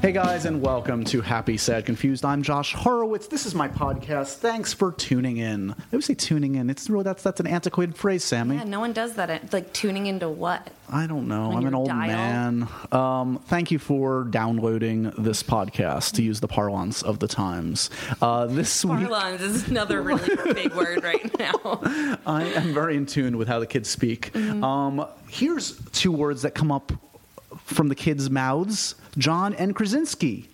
[0.00, 2.24] Hey guys, and welcome to Happy, Sad, Confused.
[2.24, 3.26] I'm Josh Horowitz.
[3.26, 4.36] This is my podcast.
[4.36, 5.72] Thanks for tuning in.
[5.72, 6.70] I would say tuning in.
[6.70, 8.54] It's really that's that's an antiquated phrase, Sammy.
[8.56, 9.52] Yeah, no one does that.
[9.52, 10.70] Like tuning into what?
[10.88, 11.50] I don't know.
[11.50, 12.06] On I'm an old dial?
[12.06, 12.68] man.
[12.92, 17.90] Um, thank you for downloading this podcast to use the parlance of the times.
[18.22, 21.80] Uh, this week, Parlance is another really big word right now.
[22.24, 24.32] I am very in tune with how the kids speak.
[24.32, 24.62] Mm-hmm.
[24.62, 26.92] Um, here's two words that come up
[27.68, 30.48] from the kids' mouths: John and Krasinski.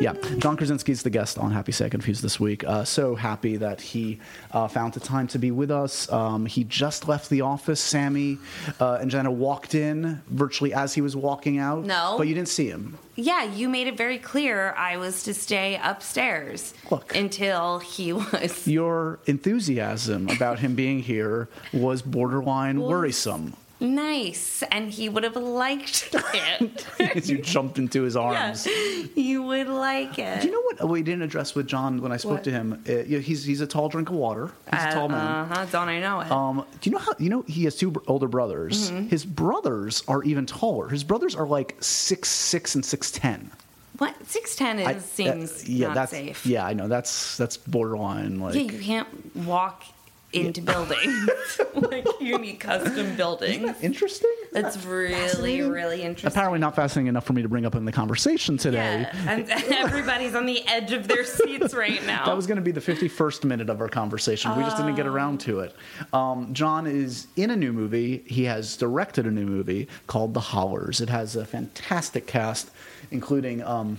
[0.00, 2.64] Yeah, John Krasinski's the guest on Happy Sad Confused this week.
[2.64, 4.18] Uh, so happy that he
[4.50, 6.10] uh, found the time to be with us.
[6.10, 7.80] Um, he just left the office.
[7.80, 8.38] Sammy
[8.80, 11.84] uh, and Jenna walked in virtually as he was walking out.
[11.84, 12.16] No.
[12.18, 12.98] but you didn't see him.
[13.14, 17.14] Yeah, you made it very clear I was to stay upstairs Look.
[17.14, 18.66] until he was.
[18.66, 25.34] Your enthusiasm about him being here was borderline Was- worrisome Nice, and he would have
[25.36, 26.86] liked it.
[27.16, 28.64] as you jumped into his arms.
[28.66, 30.40] yeah, you would like it.
[30.40, 32.44] Do you know what we didn't address with John when I spoke What?
[32.44, 32.82] to him?
[32.88, 34.52] Uh, yeah, he's he's a tall drink of water.
[34.72, 35.20] He's a tall man.
[35.26, 35.66] Uh huh.
[35.72, 36.30] Don't I know it?
[36.30, 38.90] Um, do you know how you know he has two older brothers?
[38.90, 39.08] Mm-hmm.
[39.08, 40.88] His brothers are even taller.
[40.88, 43.50] His brothers are like six six and six ten.
[43.98, 46.46] what six ten is I- seems uh, yeah, not that's safe.
[46.46, 48.54] yeah, I know that's that's borderline like.
[48.54, 49.82] Yeah, you can't walk
[50.32, 51.60] into buildings.
[51.74, 53.80] like you need custom buildings.
[53.82, 54.34] Interesting.
[54.52, 56.28] It's really, really interesting.
[56.28, 59.02] Apparently not fascinating enough for me to bring up in the conversation today.
[59.02, 62.26] Yeah, and everybody's on the edge of their seats right now.
[62.26, 64.56] That was going to be the 51st minute of our conversation.
[64.56, 65.74] We just didn't get around to it.
[66.12, 68.24] Um, John is in a new movie.
[68.26, 71.00] He has directed a new movie called The Hollars.
[71.00, 72.70] It has a fantastic cast,
[73.10, 73.98] including um,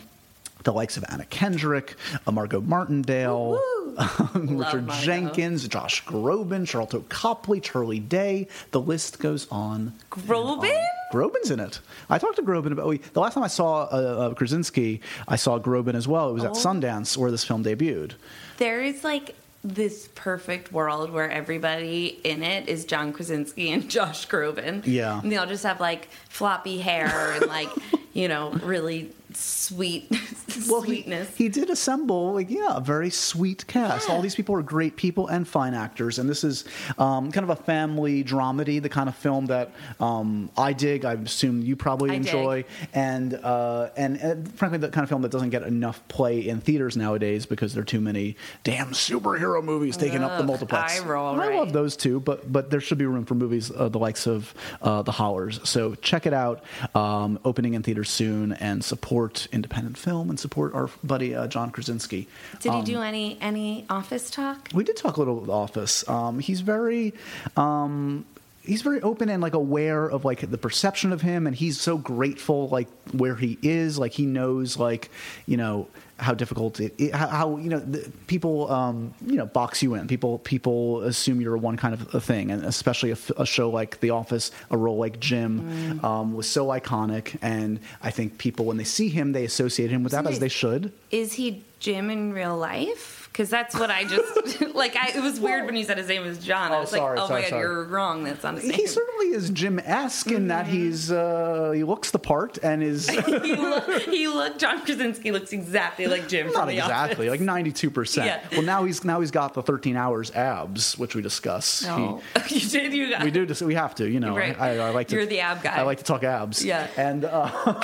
[0.64, 1.96] the likes of Anna Kendrick,
[2.26, 3.60] uh, Margot Martindale,
[4.36, 4.90] um, Richard.
[5.02, 8.48] Jenkins, Josh Groban, Sharlto Copley, Charlie Day.
[8.72, 9.94] The list goes on.
[10.12, 10.86] Groban?
[11.12, 11.80] Groban's in it.
[12.10, 13.86] I talked to Groban about we, the last time I saw uh,
[14.32, 15.02] uh, Krasinski.
[15.28, 16.30] I saw Groban as well.
[16.30, 16.54] It was at Oh.
[16.54, 18.14] Sundance where this film debuted.
[18.58, 24.28] There is like this perfect world where everybody in it is John Krasinski and Josh
[24.28, 24.84] Groban.
[24.86, 25.20] Yeah.
[25.22, 27.70] And they all just have like floppy hair and like,
[28.14, 30.10] you know, really sweet
[30.70, 31.36] well, he, sweetness.
[31.38, 34.10] he did assemble like yeah a very sweet cast.
[34.10, 36.66] All these people are great people and fine actors and this is
[36.98, 41.14] um, kind of a family dramedy the kind of film that um, i dig i
[41.14, 45.32] assume you probably I enjoy and, uh, and and frankly the kind of film that
[45.32, 49.98] doesn't get enough play in theaters nowadays because there are too many damn superhero movies
[49.98, 51.00] taking up the multiplex.
[51.00, 53.72] eye roll, And i love those too but but there should be room for movies
[53.72, 55.60] uh, the likes of uh, the hollars.
[55.64, 56.64] So check it out
[56.96, 61.72] um, opening in theaters soon and support independent film and support our buddy uh, john
[61.72, 62.28] krasinski.
[62.60, 64.70] Did he Um, do any any office talk?
[64.74, 66.08] we did talk a little with office.
[66.10, 67.14] Um, he's very
[67.58, 68.26] um,
[68.66, 71.98] he's very open and like aware of like the perception of him and he's so
[71.98, 74.00] grateful like where he is.
[74.00, 75.10] Like he knows like
[75.46, 75.88] you know
[76.24, 79.94] how difficult it, it how, how you know the, people um, you know box you
[79.96, 84.00] in people people assume you're one kind of a thing and especially a show like
[84.00, 88.78] the office a role like jim um, was so iconic and i think people when
[88.78, 92.32] they see him they associate him with that as they should Is he Jim in
[92.32, 93.28] real life?
[93.30, 94.96] Because that's what I just like.
[94.96, 96.72] I, it was weird when you said his name was John.
[96.72, 97.62] I Oh, was sorry, like, "Oh sorry, my god, sorry.
[97.62, 98.24] you're wrong.
[98.24, 100.76] That's not his name." He certainly is Jim esque in that Mm-hmm.
[100.76, 103.18] he's uh, he looks the part and is he,
[103.58, 104.60] look, he looked.
[104.62, 106.48] John Krasinski looks exactly like Jim.
[106.48, 107.40] from not exactly Office.
[107.40, 108.42] like ninety two percent.
[108.52, 111.84] Well, now he's now he's got the thirteen hours abs, which we discuss.
[111.86, 112.94] No, you did.
[112.94, 113.24] You got.
[113.24, 113.46] We do.
[113.66, 114.10] We have to.
[114.10, 114.60] You know, Right.
[114.60, 115.16] I, I like to.
[115.16, 115.76] You're the ab guy.
[115.76, 116.64] I like to talk abs.
[116.64, 116.88] Yeah.
[116.98, 117.50] and uh,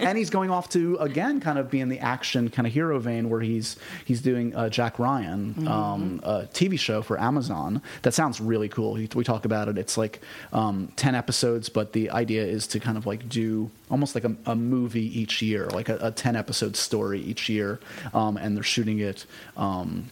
[0.00, 2.98] and he's going off to again kind of be in the action kind of hero
[2.98, 5.68] vein where he's he's doing uh, Jack Ryan, Mm-hmm.
[5.68, 7.82] um, a TV show for Amazon.
[8.02, 8.92] That sounds really cool.
[8.94, 9.78] We we talk about it.
[9.78, 10.20] It's like
[10.52, 14.34] um, ten episodes, but the idea is to kind of like do almost like a,
[14.46, 17.78] a movie each year, like a, a ten episode story each year,
[18.12, 19.24] um, and they're shooting it.
[19.56, 20.10] Um,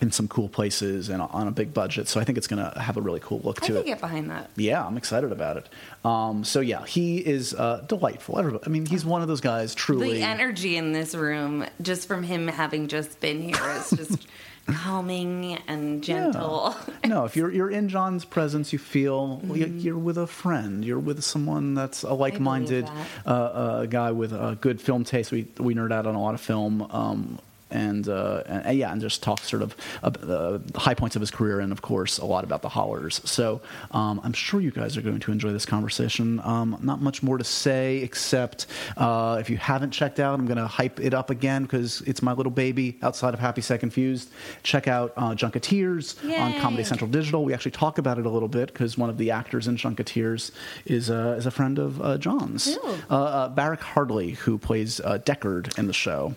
[0.00, 2.78] in some cool places and on a big budget, so I think it's going to
[2.80, 3.84] have a really cool look I to it.
[3.86, 4.48] get behind that.
[4.54, 5.68] Yeah, I'm excited about it.
[6.04, 8.38] Um, so yeah, he is uh, delightful.
[8.38, 9.74] Everybody, I mean, he's one of those guys.
[9.74, 14.28] Truly, The energy in this room, just from him having just been here, is just
[14.72, 16.74] calming and gentle.
[17.06, 19.54] no, if you're you're in John's presence, you feel Mm-hmm.
[19.54, 20.84] you- you're with a friend.
[20.84, 23.06] You're with someone that's a like-minded that.
[23.26, 25.32] uh, uh, guy with a good film taste.
[25.32, 26.82] We we nerd out on a lot of film.
[26.90, 27.38] Um,
[27.70, 31.20] and, uh, and, and yeah, and just talk sort of uh, the high points of
[31.20, 33.20] his career, and of course a lot about the Hollars.
[33.24, 33.60] So
[33.90, 36.40] um, I'm sure you guys are going to enjoy this conversation.
[36.44, 38.66] Um, not much more to say except
[38.96, 42.22] uh, if you haven't checked out, I'm going to hype it up again because it's
[42.22, 44.30] my little baby outside of Happy Sad Confused.
[44.62, 47.44] Check out uh, Junketeers on Comedy Central Digital.
[47.44, 50.50] We actually talk about it a little bit because one of the actors in Junketeers
[50.86, 52.76] is uh, is a friend of uh, John's,
[53.10, 56.34] uh, uh, Barrick Hardley, who plays uh, Deckard in the show.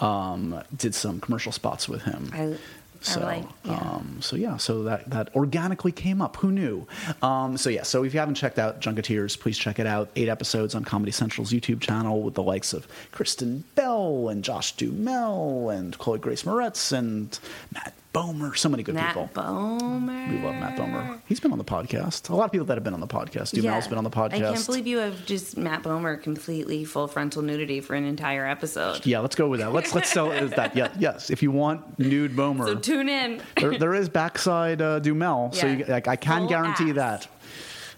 [0.00, 2.30] Um, did some commercial spots with him.
[2.32, 2.56] I,
[3.02, 3.44] So, like.
[3.64, 3.72] Yeah.
[3.78, 6.36] um, so yeah, so that, that organically came up.
[6.36, 6.86] Who knew?
[7.22, 10.10] Um, so yeah, so if you haven't checked out Junketeers, please check it out.
[10.16, 14.72] Eight episodes on Comedy Central's YouTube channel with the likes of Kristen Bell and Josh
[14.76, 17.38] Duhamel and Chloe Grace Moretz and
[17.72, 18.56] Matt Bomer.
[18.56, 19.22] So many good people.
[19.22, 19.42] Matt people.
[19.44, 20.30] Bomer.
[20.30, 21.20] We love Matt Bomer.
[21.26, 22.28] He's been on the podcast.
[22.28, 23.52] A lot of people that have been on the podcast.
[23.54, 23.88] Duhamel's Yeah.
[23.88, 24.34] been on the podcast.
[24.48, 28.46] I can't believe you have just Matt Bomer completely full frontal nudity for an entire
[28.46, 29.06] episode.
[29.06, 29.72] yeah, let's go with that.
[29.72, 30.74] Let's let's sell it that.
[30.74, 31.30] Yeah, yes.
[31.30, 33.40] If you want nude Bomer, So tune in.
[33.56, 36.96] there, there is backside uh, Duhamel, so you, like, I can Full guarantee ass.
[36.96, 37.28] that.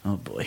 [0.05, 0.47] Oh boy.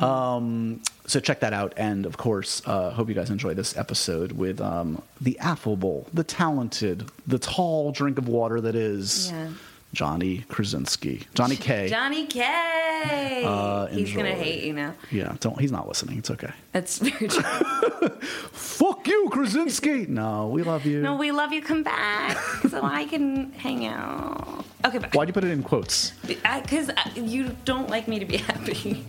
[0.00, 4.32] Um, so check that out, and of course, uh, hope you guys enjoy this episode
[4.32, 9.48] with um, the affable, the talented, the tall drink of water that is Yeah.
[9.94, 11.88] Johnny Krasinski, Johnny K.
[11.88, 13.42] Johnny K.
[13.42, 14.92] Uh, He's gonna hate you now.
[15.10, 15.58] Yeah, don't.
[15.58, 16.18] He's not listening.
[16.18, 16.50] It's okay.
[16.72, 17.42] That's very true.
[18.52, 20.04] Fuck you, Krasinski.
[20.06, 21.00] no, we love you.
[21.00, 21.62] no, we love you.
[21.62, 22.36] Come back
[22.68, 24.66] so I can hang out.
[24.84, 25.08] Okay, bye.
[25.14, 26.10] Why'd you put it in quotes?
[26.26, 29.06] Because you don't like me to be happy.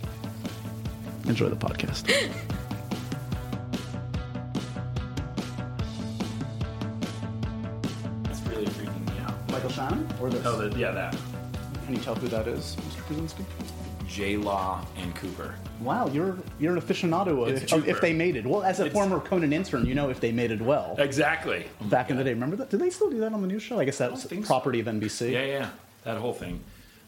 [1.26, 2.10] Enjoy the podcast.
[8.28, 9.50] It's really freaking me out.
[9.50, 10.44] Michael Shannon or this?
[10.46, 11.16] Oh, the, yeah, that.
[11.86, 12.98] Can you tell who that is, Mr.
[13.06, 13.44] Krasinski?
[14.06, 15.54] J Law and Cooper.
[15.80, 18.44] Wow, you're you're an aficionado of, of if they made it.
[18.44, 20.96] Well, as a It's- former Conan intern, you know if they made it well.
[20.98, 21.66] Exactly.
[21.82, 22.70] Back in the day, remember that?
[22.70, 23.78] Did they still do that on the news show?
[23.78, 24.48] I guess that was think so.
[24.48, 25.30] property of NBC.
[25.32, 25.70] Yeah, yeah.
[26.04, 26.60] That whole thing.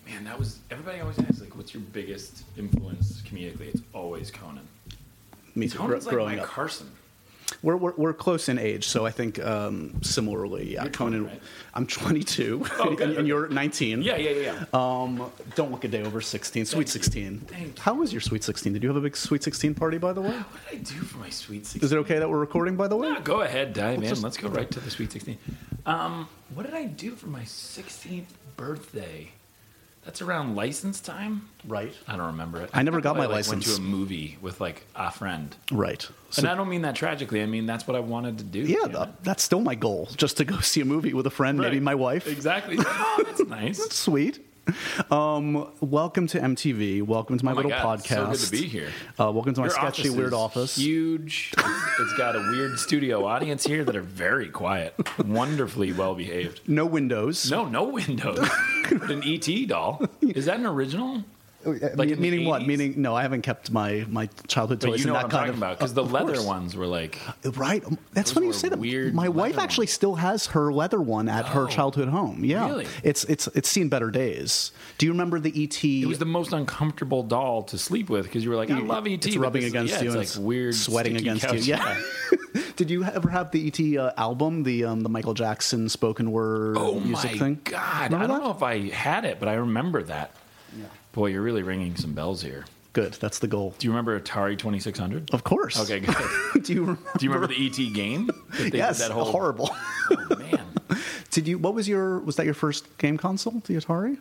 [0.07, 0.59] Man, that was.
[0.71, 3.69] Everybody always asks, like, what's your biggest influence comedically?
[3.73, 4.67] It's always Conan.
[5.55, 5.79] Me too.
[5.79, 6.91] gr- Conan's like growing Mike up, Carson.
[7.63, 10.83] we're, we're we're close in age, so I think um, similarly, yeah.
[10.85, 11.43] You're 20, Conan, right?
[11.75, 14.03] I'm 22, Oh, and, and you're 19.
[14.03, 14.65] Yeah, yeah, yeah.
[14.65, 14.65] yeah.
[14.73, 16.65] Um, don't look a day over 16.
[16.65, 16.93] Sweet Thank you.
[17.03, 17.39] 16.
[17.41, 17.79] Thank.
[17.79, 18.73] How was your sweet 16?
[18.73, 20.31] Did you have a big sweet 16 party, by the way?
[20.31, 21.85] what did I do for my sweet 16?
[21.87, 23.09] Is it okay that we're recording, by the way?
[23.13, 24.01] No, go ahead, in.
[24.03, 25.39] just- Let's go right to the sweet 16.
[25.87, 28.27] Um, what did I do for my 16th
[28.57, 29.31] birthday?
[30.05, 31.49] That's around license time.
[31.67, 31.95] Right.
[32.09, 32.71] I don't remember it.
[32.73, 33.67] I never got my like, license.
[33.69, 36.07] Went to a movie with like a friend, Right.
[36.31, 37.41] So- and I don't mean that tragically.
[37.43, 38.61] I mean that's what I wanted to do.
[38.61, 39.25] yeah, damn th- it.
[39.25, 41.95] that's still my goal, just to go see a movie with a friend, maybe my
[41.95, 42.27] wife.
[42.27, 42.79] Exactly.
[42.85, 43.79] Oh, that's nice.
[43.79, 44.45] that's Sweet.
[45.11, 47.03] Um, welcome to MTV.
[47.03, 48.07] Welcome to my Oh my little God, podcast.
[48.07, 48.89] so good to be here.
[49.19, 50.77] Uh, welcome to my Your sketchy office weird office.
[50.77, 51.53] Huge.
[51.57, 54.95] it's got a weird studio audience here that are very quiet,
[55.27, 56.61] wonderfully well behaved.
[56.69, 57.51] No windows.
[57.51, 58.39] No, no windows.
[58.91, 60.07] but an ET doll.
[60.21, 61.25] Is that an original?
[61.65, 62.63] Like in meaning what?
[62.63, 62.67] 80s?
[62.67, 65.35] Meaning no, I haven't kept my my childhood But toys you in know that what
[65.35, 66.45] I'm talking of about because the of leather course.
[66.47, 67.85] ones were like Right.
[67.85, 68.79] Um, That's funny you say that.
[68.79, 71.67] weird My wife leather actually still has her leather one at her Oh.
[71.69, 72.45] childhood home.
[72.45, 72.67] Yeah.
[72.67, 72.87] Really?
[73.03, 74.73] It's it's it's seen better days.
[74.99, 75.85] Do you remember the ET?
[75.85, 79.07] it was the most uncomfortable doll to sleep with because you were like, I love
[79.07, 79.25] ET.
[79.27, 80.19] It's rubbing this- against yeah, you.
[80.21, 81.55] It's and like weird, sweating against couch.
[81.67, 81.75] you.
[81.75, 82.01] Yeah.
[82.77, 86.77] Did you ever have the ET uh, album, the um, the Michael Jackson spoken word
[86.79, 87.61] Oh music my thing?
[87.65, 88.05] god!
[88.13, 88.45] Remember I don't that?
[88.45, 90.35] know if I had it, but I remember that.
[91.13, 92.65] Boy, you're really ringing some bells here.
[92.93, 93.15] Good.
[93.15, 93.75] That's the goal.
[93.79, 95.33] Do you remember Atari 2600?
[95.33, 95.81] Of course.
[95.81, 96.17] Okay, good.
[96.63, 97.11] Do you remember?
[97.17, 98.27] Do you remember the ET game?
[98.27, 98.99] That they yes.
[98.99, 99.71] did that whole horrible.
[100.11, 100.67] Oh, man.
[101.31, 101.59] Did you?
[101.59, 102.19] What was your?
[102.21, 103.63] Was that your first game console?
[103.65, 104.19] The Atari?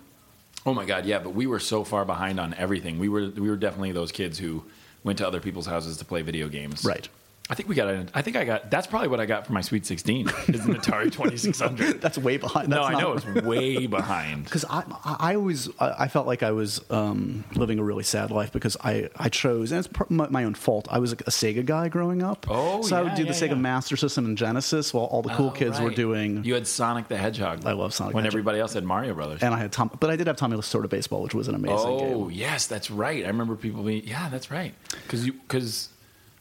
[0.66, 3.00] Oh my god, yeah, but we were so far behind on everything.
[3.00, 4.64] We were we were definitely those kids who
[5.04, 6.86] went to other people's houses to play video games.
[6.86, 7.10] Right.
[7.52, 8.08] I think we got.
[8.14, 8.72] I think I got.
[8.72, 10.30] That's probably what I got for my Sweet 16.
[10.30, 12.00] Is an Atari 2600.
[12.00, 12.70] That's way behind.
[12.70, 14.46] no, That's I not- know it's way behind.
[14.46, 18.04] because I, I I always I I felt like I was um, living a really
[18.04, 20.88] sad life because I, I chose and it's my, my own fault.
[20.90, 23.50] I was a Sega guy growing up, Oh, so I would yeah, do the Sega
[23.50, 23.56] yeah.
[23.56, 26.46] Master System and Genesis, while all the cool Oh, kids were doing.
[26.46, 27.66] You had Sonic the Hedgehog.
[27.66, 29.44] I love Sonic the When everybody else had Mario Brothers.
[29.44, 31.78] and I had Tom, but I did have Tommy Lasorda baseball, which was an amazing
[31.90, 32.32] oh game.
[32.32, 33.26] yes, that's right.
[33.26, 34.08] I remember people being.
[34.08, 34.74] Yeah, that's right.
[35.04, 35.90] Because you because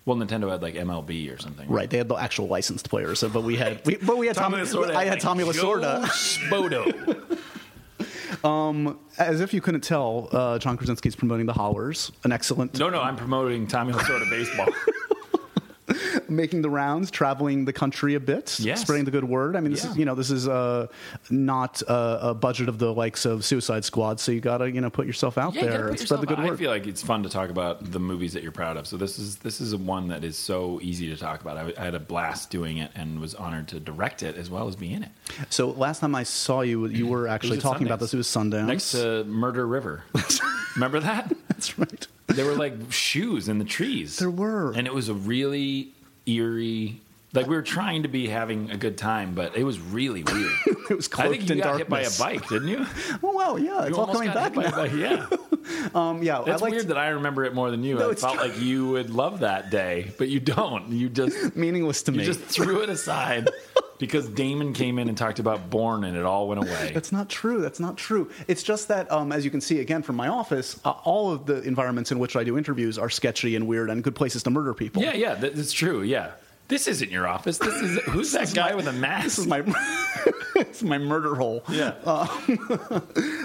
[0.04, 1.68] well, Nintendo had like MLB or something.
[1.68, 4.36] Right, they had the actual licensed players, so, but we had, we, but we had
[4.36, 4.58] Tommy.
[4.58, 6.04] Lasorda I had like Tommy Joe Lasorda.
[6.04, 7.38] Spoto.
[9.18, 13.00] As if you couldn't tell, uh, John Krasinski's promoting the Hollars, an excellent no, no,
[13.00, 14.68] I'm promoting Tommy Lasorda baseball.
[16.28, 18.80] making the rounds, traveling the country a bit, Yes.
[18.82, 19.56] spreading the good word.
[19.56, 19.90] I mean, this Yeah.
[19.92, 20.86] is you know this is uh,
[21.30, 24.80] not uh, a budget of the likes of Suicide Squad, so you got to you
[24.80, 26.44] know put yourself out Yeah, there spread the good out.
[26.46, 26.54] word.
[26.54, 28.86] I feel like it's fun to talk about the movies that you're proud of.
[28.86, 31.56] So this is this is one that is so easy to talk about.
[31.56, 34.68] I, I had a blast doing it and was honored to direct it as well
[34.68, 35.10] as be in it.
[35.50, 38.14] so last time I saw you, you were actually talking about this.
[38.14, 38.66] It was Sundance.
[38.66, 40.04] Next to Murder River.
[40.76, 41.32] Remember that?
[41.48, 42.06] That's right.
[42.34, 44.18] There were like shoes in the trees.
[44.18, 44.72] There were.
[44.72, 45.92] And it was a really
[46.26, 47.00] eerie
[47.32, 50.52] like we were trying to be having a good time, but it was really weird.
[50.90, 52.84] It was I think cloaked you in got hit by a bike, didn't you?
[53.22, 54.82] Oh wow, yeah, it's You all coming back now.
[54.84, 55.26] Yeah.
[55.94, 57.94] Um, yeah, It's weird that I remember it more than you.
[57.96, 58.48] No, I felt true.
[58.48, 60.88] like you would love that day, but you don't.
[60.90, 62.24] You just meaningless to you me.
[62.24, 63.48] just threw it aside
[64.00, 66.90] because Damon came in and talked about Bourne and it all went away.
[66.94, 67.60] That's not true.
[67.60, 68.30] That's not true.
[68.48, 71.46] It's just that, um, as you can see again from my office, uh, all of
[71.46, 74.50] the environments in which I do interviews are sketchy and weird and good places to
[74.50, 75.02] murder people.
[75.02, 76.02] Yeah, yeah, that- that's true.
[76.02, 76.32] Yeah.
[76.68, 77.58] This isn't your office.
[77.58, 79.24] This is who's that guy with a mask?
[79.24, 79.62] This is my
[80.54, 81.64] it's my murder hole.
[81.68, 81.94] yeah.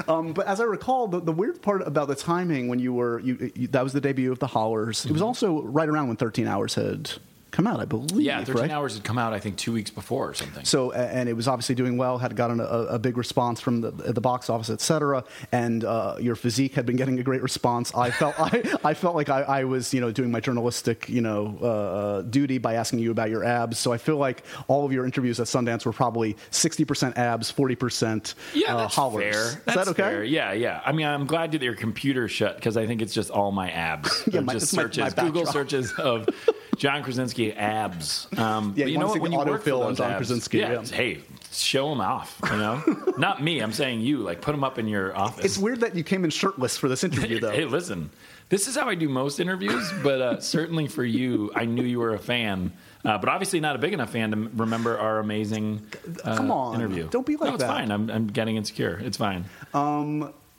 [0.08, 3.20] Um, but as I recall, the, the weird part about the timing when you were
[3.22, 5.06] you, you, that was the debut of the Hollars.
[5.06, 7.12] It was also right around when Thirteen Hours had
[7.56, 8.20] come out, I believe.
[8.22, 8.72] Yeah, 13 right?
[8.72, 10.66] hours had come out I think 2 weeks before or something.
[10.66, 13.92] So, and it was obviously doing well, had gotten a, a big response from the,
[13.92, 15.24] the box office, et cetera.
[15.52, 17.94] And uh, your physique had been getting a great response.
[17.96, 21.22] I felt, I, I felt like I, I was, you know, doing my journalistic, you
[21.22, 23.80] know, uh, uh, duty by asking you about your abs.
[23.80, 28.36] So I feel like all of your interviews at Sundance were probably 60% abs, 40%
[28.54, 29.24] Yeah, uh, that's hollars.
[29.24, 29.32] fair.
[29.46, 30.02] Is That's that okay?
[30.04, 30.24] fair.
[30.24, 30.82] Yeah, yeah.
[30.86, 33.70] I mean, I'm glad that your computer shut because I think it's just all my
[33.72, 34.24] abs.
[34.36, 36.28] Yeah, my- just it's my- searches, my Google searches of
[36.78, 38.28] John Krasinski abs.
[38.38, 39.20] Um, Yeah, but you know what?
[39.22, 40.82] When you work for those John abs, Krasinski, yeah, yeah.
[40.84, 42.40] hey, show them off.
[42.52, 42.84] You know,
[43.18, 43.60] not me.
[43.62, 44.20] I'm saying you.
[44.20, 45.46] Like, put them up in your office.
[45.46, 47.52] It's weird that you came in shirtless for this interview, though.
[47.56, 48.10] Hey, listen,
[48.50, 52.00] this is how I do most interviews, but uh, certainly for you, I knew you
[52.00, 52.72] were a fan,
[53.04, 55.82] uh, but obviously not a big enough fan to remember our amazing
[56.24, 57.08] uh, Come on, interview.
[57.10, 57.68] don't be like no, it's that.
[57.70, 57.92] fine.
[57.92, 59.00] I'm, I'm getting insecure.
[59.04, 59.46] It's fine.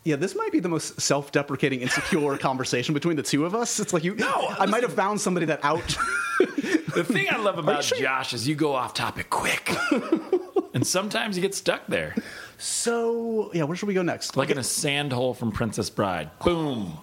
[0.06, 3.80] Yeah, this might be the most self-deprecating, insecure conversation between the two of us.
[3.80, 4.14] It's like you.
[4.14, 5.96] No, I might have found somebody that out.
[6.94, 7.98] The thing I love about sure?
[7.98, 9.70] Josh is you go off topic quick,
[10.74, 12.14] and sometimes you get stuck there,
[12.56, 14.34] so yeah, where should we go next?
[14.34, 16.30] like in a sand hole from Princess Bride.
[16.38, 16.96] Boom.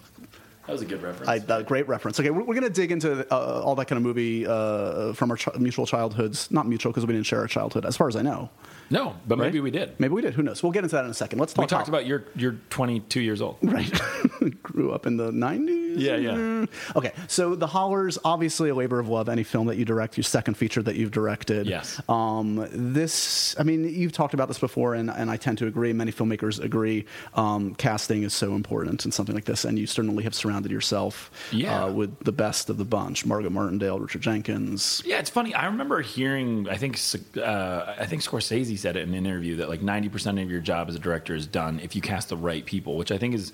[0.65, 1.29] That was a good reference.
[1.29, 2.19] I, uh, great reference.
[2.19, 5.29] Okay, we're, we're going to dig into uh, all that kind of movie uh, from
[5.29, 6.49] our ch- mutual childhoods.
[6.49, 8.49] Not mutual because we didn't share a childhood, as far as I know.
[8.89, 9.45] No, but right?
[9.45, 9.99] maybe we did.
[9.99, 10.33] Maybe we did.
[10.33, 10.61] Who knows?
[10.63, 11.39] We'll get into that in a second.
[11.39, 11.63] Let's talk.
[11.63, 13.57] We talked about you're you're 22 years old.
[13.61, 13.91] right.
[14.63, 15.93] Grew up in the '90s.
[15.99, 16.65] Yeah, yeah.
[16.95, 19.29] Okay, so The Hollars, obviously a labor of love.
[19.29, 21.67] Any film that you direct, your second feature that you've directed.
[21.67, 22.01] Yes.
[22.09, 25.93] Um, this, I mean, you've talked about this before, and, and I tend to agree.
[25.93, 27.05] Many filmmakers agree.
[27.35, 31.29] Um, casting is so important in something like this, and you certainly have surrounded yourself
[31.51, 31.85] Yeah.
[31.85, 35.01] uh, with the best of the bunch: Margot Martindale, Richard Jenkins.
[35.05, 35.53] Yeah, it's funny.
[35.53, 36.67] I remember hearing.
[36.69, 36.99] I think
[37.37, 40.61] uh, I think Scorsese said it in an interview that like ninety percent of your
[40.61, 43.35] job as a director is done if you cast the right people, which I think
[43.35, 43.53] is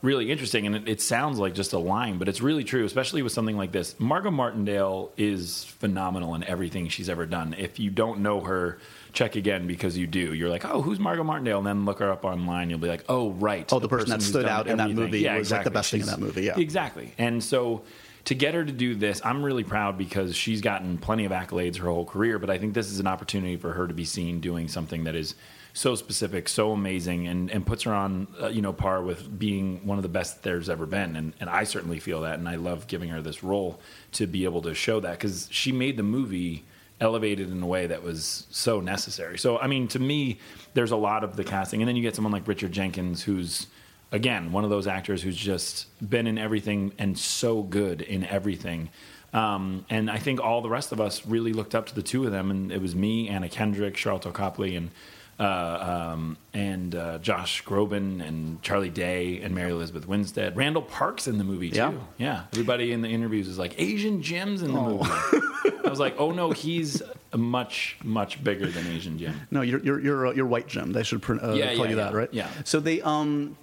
[0.00, 0.66] really interesting.
[0.66, 3.56] And it, it sounds like just a line, but it's really true, especially with something
[3.56, 3.98] like this.
[3.98, 7.54] Margot Martindale is phenomenal in everything she's ever done.
[7.58, 8.78] If you don't know her.
[9.14, 10.34] Check again because you do.
[10.34, 11.58] You're like, oh, who's Margot Martindale?
[11.58, 12.68] And then look her up online.
[12.68, 13.66] You'll be like, oh, right.
[13.72, 15.72] Oh, the person that who's stood out in that movie yeah, was, like, the exactly.
[15.72, 16.58] best thing in that movie, yeah.
[16.58, 17.14] Exactly.
[17.16, 17.82] And so
[18.28, 21.78] to get her to do this, I'm really proud because she's gotten plenty of accolades
[21.78, 24.38] her whole career, but I think this is an opportunity for her to be seen
[24.40, 25.34] doing something that is
[25.72, 29.80] so specific, so amazing, and, and puts her on uh, you know par with being
[29.86, 31.16] one of the best there's ever been.
[31.16, 33.80] And, and I certainly feel that, and I love giving her this role
[34.12, 36.66] to be able to show that because she made the movie
[37.00, 39.38] elevated in a way that was so necessary.
[39.38, 40.38] So I mean, to me,
[40.74, 43.68] there's a lot of the casting, and then you get someone like Richard Jenkins, who's
[44.12, 48.90] again one of those actors who's just been in everything and so good in everything.
[49.32, 52.24] Um, and I think all the rest of us really looked up to the two
[52.24, 54.90] of them, and it was me, Anna Kendrick, Sharlto Copley, and
[55.38, 60.56] uh, um, and uh, Josh Groban and Charlie Day and Mary Elizabeth Winstead.
[60.56, 61.76] Randall Parks in the movie too.
[61.76, 61.92] Yeah.
[62.16, 62.42] yeah.
[62.52, 65.04] Everybody in the interviews is like Asian Jim's in the movie.
[65.84, 67.02] I was like, oh no, he's
[67.36, 69.40] much much bigger than Asian Jim.
[69.50, 70.92] No, you're you're you're, uh, you're white Jim.
[70.92, 72.28] They should uh, Yeah, call yeah, you that, right?
[72.32, 72.50] Yeah.
[72.64, 73.56] So they um,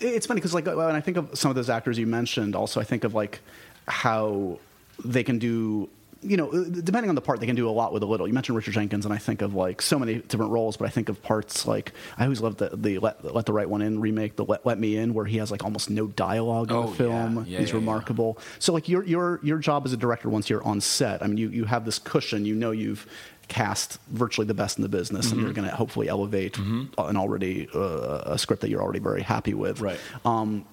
[0.00, 2.80] it's funny because like when I think of some of those actors you mentioned, also
[2.80, 3.40] I think of like
[3.86, 4.58] how
[5.04, 5.88] they can do.
[6.20, 8.26] You know, uh, depending on the part, they can do a lot with a little.
[8.26, 10.76] You mentioned Richard Jenkins, and I think of like so many different roles.
[10.76, 13.70] But I think of parts like I always loved the, the Let, Let the Right
[13.70, 16.72] One In remake, the Let, Let Me In, where he has like almost no dialogue
[16.72, 17.36] in Oh, the film.
[17.36, 17.44] yeah.
[17.46, 17.76] Yeah, He's yeah.
[17.76, 18.36] remarkable.
[18.58, 21.36] So like your your your job as a director once you're on set, I mean,
[21.36, 22.44] you you have this cushion.
[22.44, 23.06] You know you've
[23.48, 25.44] cast virtually the best in the business, and Mm-hmm.
[25.46, 29.54] you're going to hopefully elevate an already uh, a script that you're already very happy
[29.54, 29.80] with.
[29.80, 29.98] Right.
[30.24, 30.64] Um,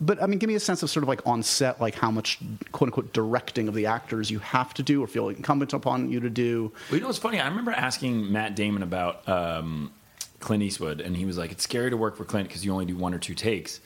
[0.00, 2.10] but I mean, give me a sense of sort of like on set, like how
[2.10, 2.38] much
[2.72, 6.18] quote unquote directing of the actors you have to do or feel incumbent upon you
[6.20, 6.72] to do.
[6.90, 7.38] Well, you know what's funny?
[7.38, 9.92] I remember asking Matt Damon about um,
[10.40, 12.84] Clint Eastwood, and he was like, "It's scary to work for Clint because you only
[12.84, 13.78] do one or two takes."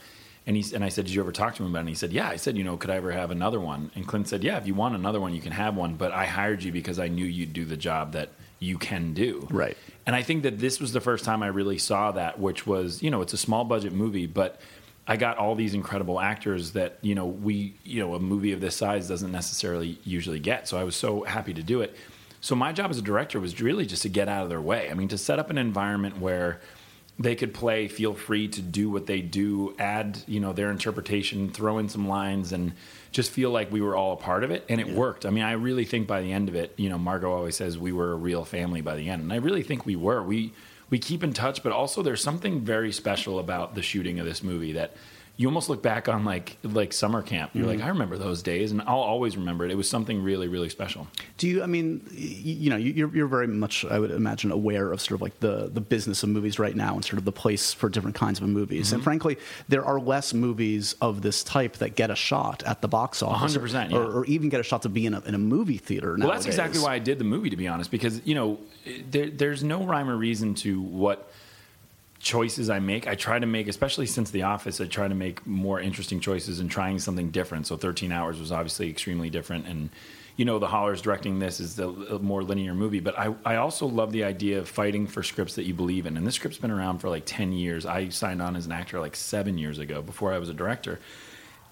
[0.47, 1.95] And he and I said, "Did you ever talk to him about it?" And he
[1.97, 4.45] said, "Yeah." I said, "You know, could I ever have another one?" And Clint said,
[4.45, 5.95] "Yeah, if you want another one, you can have one.
[5.95, 9.49] But I hired you because I knew you'd do the job that you can do."
[9.51, 9.77] Right.
[10.07, 13.03] And I think that this was the first time I really saw that, which was,
[13.03, 14.61] you know, it's a small budget movie, but
[15.09, 18.61] I got all these incredible actors that, you know, we, you know, a movie of
[18.61, 20.69] this size doesn't necessarily usually get.
[20.69, 21.97] So I was so happy to do it.
[22.41, 24.91] So my job as a director was really just to get out of their way.
[24.91, 26.61] I mean, to set up an environment where
[27.19, 31.51] they could play, feel free to do what they do, add, you know, their interpretation,
[31.51, 32.73] throw in some lines and
[33.11, 35.25] just feel like we were all a part of it and it worked.
[35.25, 37.79] I mean, I really think by the end of it, you know, Margot always says
[37.79, 39.23] we were a real family by the end.
[39.23, 40.23] And I really think we were.
[40.23, 40.53] We
[40.89, 44.43] we keep in touch, but also there's something very special about the shooting of this
[44.43, 44.95] movie that
[45.39, 47.51] you almost look back on like like summer camp.
[47.55, 47.79] You're Mm-hmm.
[47.81, 49.71] like, I remember those days, and I'll always remember it.
[49.71, 51.09] It was something really, really special.
[51.37, 51.63] Do you?
[51.63, 55.23] I mean, you know, you're you're very much, I would imagine, aware of sort of
[55.23, 58.17] like the the business of movies right now and sort of the place for different
[58.17, 58.87] kinds of movies.
[58.87, 58.95] Mm-hmm.
[58.95, 59.39] And frankly,
[59.69, 63.57] there are less movies of this type that get a shot at the box office,
[63.57, 63.99] 100%, or, yeah.
[63.99, 66.17] or even get a shot to be in a in a movie theater.
[66.19, 68.59] Well, that's exactly why I did the movie, to be honest, because you know,
[69.11, 71.31] there, there's no rhyme or reason to what
[72.19, 73.07] choices I make.
[73.07, 76.61] I try to make, especially since The Office, I try to make more interesting choices
[76.61, 77.67] and trying something different.
[77.67, 79.91] So 13 Hours was obviously extremely different, and
[80.37, 81.89] you know, the Hollars directing this is the
[82.21, 83.01] more linear movie.
[83.01, 86.17] But I, I also love the idea of fighting for scripts that you believe in,
[86.17, 87.87] and this script's been around for like 10 years.
[87.87, 91.01] I signed on as an actor like seven years ago before I was a director.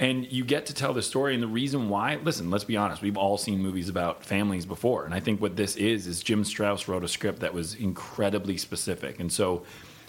[0.00, 2.16] And you get to tell the story, and the reason why.
[2.16, 3.00] Listen, let's be honest.
[3.00, 6.42] We've all seen movies about families before, and I think what this is is Jim
[6.42, 9.62] Strouse wrote a script that was incredibly specific, and so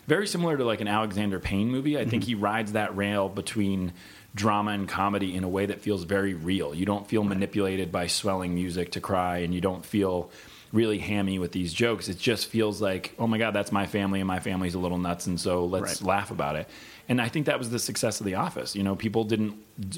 [0.07, 1.97] very similar to like an Alexander Payne movie.
[1.97, 2.29] I think mm-hmm.
[2.29, 3.93] he rides that rail between
[4.33, 6.75] drama and comedy in a way that feels very real.
[6.75, 10.29] You don't feel manipulated by swelling music to cry, and you don't feel
[10.73, 12.09] really hammy with these jokes.
[12.09, 14.97] It just feels like, oh my god, that's my family, and my family's a little
[14.97, 16.07] nuts, and so let's Right.
[16.07, 16.67] laugh about it.
[17.07, 18.75] And I think that was the success of The Office.
[18.75, 19.55] You know, people didn't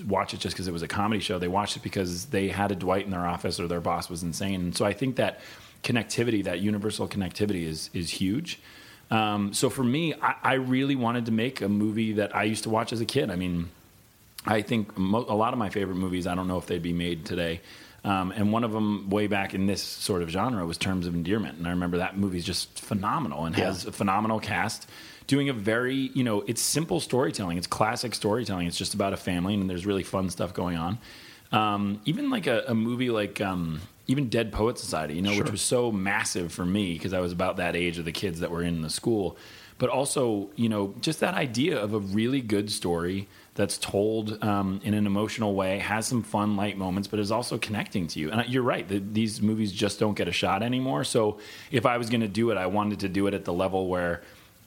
[0.07, 1.39] watch it just because it was a comedy show.
[1.39, 4.23] They watched it because they had a Dwight in their office or their boss was
[4.23, 4.61] insane.
[4.61, 5.39] And so I think that
[5.83, 8.59] connectivity, that universal connectivity, is is huge.
[9.09, 12.63] Um, so for me, I, I really wanted to make a movie that I used
[12.63, 13.29] to watch as a kid.
[13.29, 13.69] I mean,
[14.45, 16.93] I think mo- a lot of my favorite movies, I don't know if they'd be
[16.93, 17.61] made today.
[18.03, 21.15] Um, and one of them, way back in this sort of genre, was Terms of
[21.15, 21.57] Endearment.
[21.57, 24.87] And I remember that movie is just phenomenal and has a phenomenal cast
[25.25, 27.57] doing a very, you know, it's simple storytelling.
[27.57, 28.67] It's classic storytelling.
[28.67, 30.97] It's just about a family, and there's really fun stuff going on.
[31.51, 35.51] Um, even like a, a movie like um, even Dead Poet Society, you know, which
[35.51, 38.49] was so massive for me because I was about that age of the kids that
[38.51, 39.37] were in the school.
[39.79, 44.81] But also, you know, just that idea of a really good story that's told um,
[44.83, 48.31] in an emotional way, has some fun, light moments, but is also connecting to you.
[48.31, 51.03] And you're right, the, these movies just don't get a shot anymore.
[51.03, 51.37] So
[51.69, 53.87] if I was going to do it, I wanted to do it at the level
[53.87, 54.23] where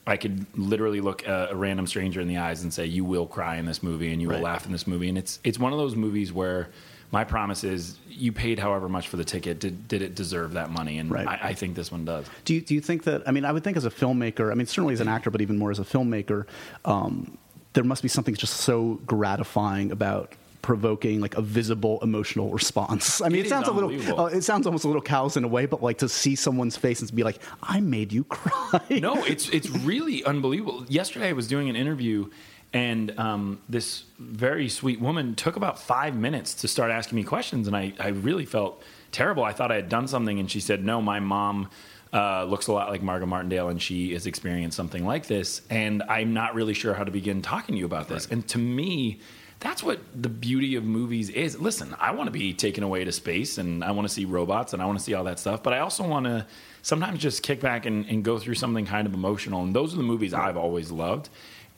[0.07, 3.26] I could literally look a, a random stranger in the eyes and say, "You will
[3.26, 4.37] cry in this movie, and you Right.
[4.37, 6.68] will laugh in this movie." And it's it's one of those movies where
[7.12, 9.59] my promise is, you paid however much for the ticket.
[9.59, 10.99] Did did it deserve that money?
[10.99, 11.27] And Right.
[11.27, 12.27] I, I think this one does.
[12.44, 13.27] Do you, do you think that?
[13.27, 14.51] I mean, I would think as a filmmaker.
[14.51, 16.46] I mean, certainly as an actor, but even more as a filmmaker,
[16.85, 17.37] um,
[17.73, 23.20] there must be something just so gratifying about provoking like a visible emotional response.
[23.23, 24.20] I mean, It it, sounds a little.
[24.20, 26.77] Uh, it sounds almost a little callous in a way, but like to see someone's
[26.77, 30.85] face and be like, "I made you cry." no, it's it's really unbelievable.
[30.88, 32.29] Yesterday, I was doing an interview,
[32.72, 37.66] and um, this very sweet woman took about five minutes to start asking me questions,
[37.66, 39.42] and I, I really felt terrible.
[39.42, 41.68] I thought I had done something, and she said, "No, my mom."
[42.12, 45.62] Uh, looks a lot like Margot Martindale, and she has experienced something like this.
[45.70, 48.26] And I'm not really sure how to begin talking to you about this.
[48.26, 49.20] And to me,
[49.61, 51.61] that's what the beauty of movies is.
[51.61, 54.72] Listen, I want to be taken away to space, and I want to see robots,
[54.72, 55.62] and I want to see all that stuff.
[55.62, 56.46] But I also want to
[56.82, 59.62] sometimes just kick back and, and go through something kind of emotional.
[59.62, 61.28] And those are the movies I've always loved.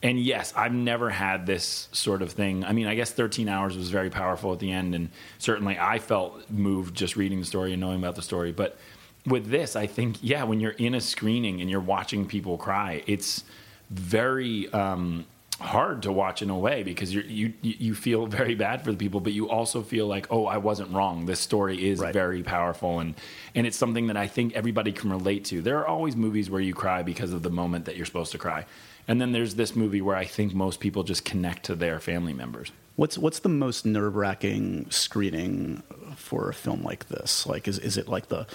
[0.01, 2.65] And yes, I've never had this sort of thing.
[2.65, 5.99] I mean, I guess 13 Hours was very powerful at the end, and certainly I
[5.99, 8.51] felt moved just reading the story and knowing about the story.
[8.51, 8.77] But
[9.25, 13.01] with this, I think, yeah, when you're in a screening and you're watching people cry,
[13.07, 13.45] it's
[13.89, 18.83] very um, hard to watch in a way because you're, you you feel very bad
[18.83, 21.25] for the people, but you also feel like, oh, I wasn't wrong.
[21.25, 22.13] This story is Right.
[22.13, 23.15] very powerful, and
[23.55, 25.61] and it's something that I think everybody can relate to.
[25.61, 28.37] There are always movies where you cry because of the moment that you're supposed to
[28.37, 28.65] cry,
[29.07, 32.33] and then there's this movie where I think most people just connect to their family
[32.33, 32.71] members.
[32.95, 35.81] What's what's the most nerve wracking screening
[36.15, 37.45] for a film like this?
[37.47, 38.45] Like, is is it like the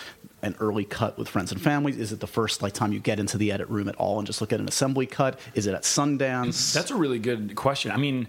[0.43, 1.97] an early cut with friends and families?
[1.97, 4.27] Is it the first like time you get into the edit room at all and
[4.27, 5.39] just look at an assembly cut?
[5.55, 6.73] Is it at Sundance?
[6.73, 7.91] That's a really good question.
[7.91, 8.29] I mean,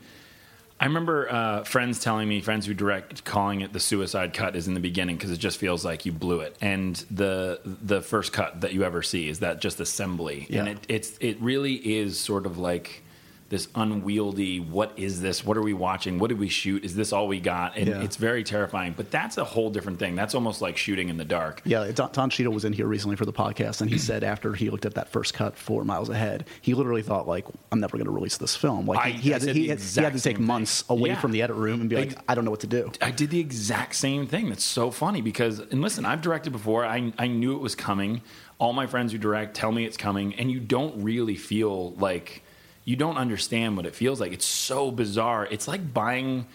[0.81, 4.67] I remember uh, friends telling me, friends who direct, calling it the suicide cut is
[4.67, 6.55] in the beginning because it just feels like you blew it.
[6.61, 10.61] And the the first cut that you ever see is that just assembly, Yeah.
[10.61, 13.03] and it, it's it really is sort of like
[13.49, 14.59] this unwieldy.
[14.59, 15.43] What is this?
[15.43, 16.19] What are we watching?
[16.19, 16.83] What did we shoot?
[16.85, 17.75] Is this all we got?
[17.77, 18.01] And Yeah.
[18.01, 18.93] it's very terrifying.
[18.95, 20.15] But that's a whole different thing.
[20.15, 21.61] That's almost like shooting in the dark.
[21.65, 24.53] Yeah, Don, Don Cheadle was in here recently for the podcast, and he said after
[24.53, 27.97] he looked at that first cut for miles ahead, he literally thought like, "I'm never
[27.97, 30.13] going to release this film." Like I- he, I had, to, he, had, he had
[30.13, 30.45] to take same thing.
[30.45, 31.19] months away Yeah.
[31.19, 33.11] from the edit room and be like, Ex- "I don't know what to do." I
[33.11, 34.49] did the exact same thing.
[34.49, 36.85] That's so funny because, and listen, I've directed before.
[36.85, 38.21] I, I knew it was coming.
[38.59, 42.43] All my friends who direct tell me it's coming, and you don't really feel like
[42.89, 44.33] you don't understand what it feels like.
[44.33, 45.45] It's so bizarre.
[45.51, 46.47] It's like buying,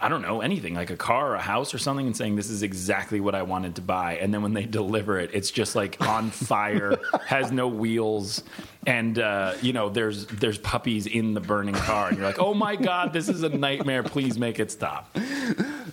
[0.00, 2.50] I don't know, anything like a car or a house or something and saying, This
[2.50, 4.16] is exactly what I wanted to buy.
[4.16, 8.42] And then when they deliver it, it's just like on fire, has no wheels.
[8.88, 12.54] And uh, you know, there's there's puppies in the burning car, and you're like, "Oh
[12.54, 14.02] my god, this is a nightmare!
[14.02, 15.16] Please make it stop."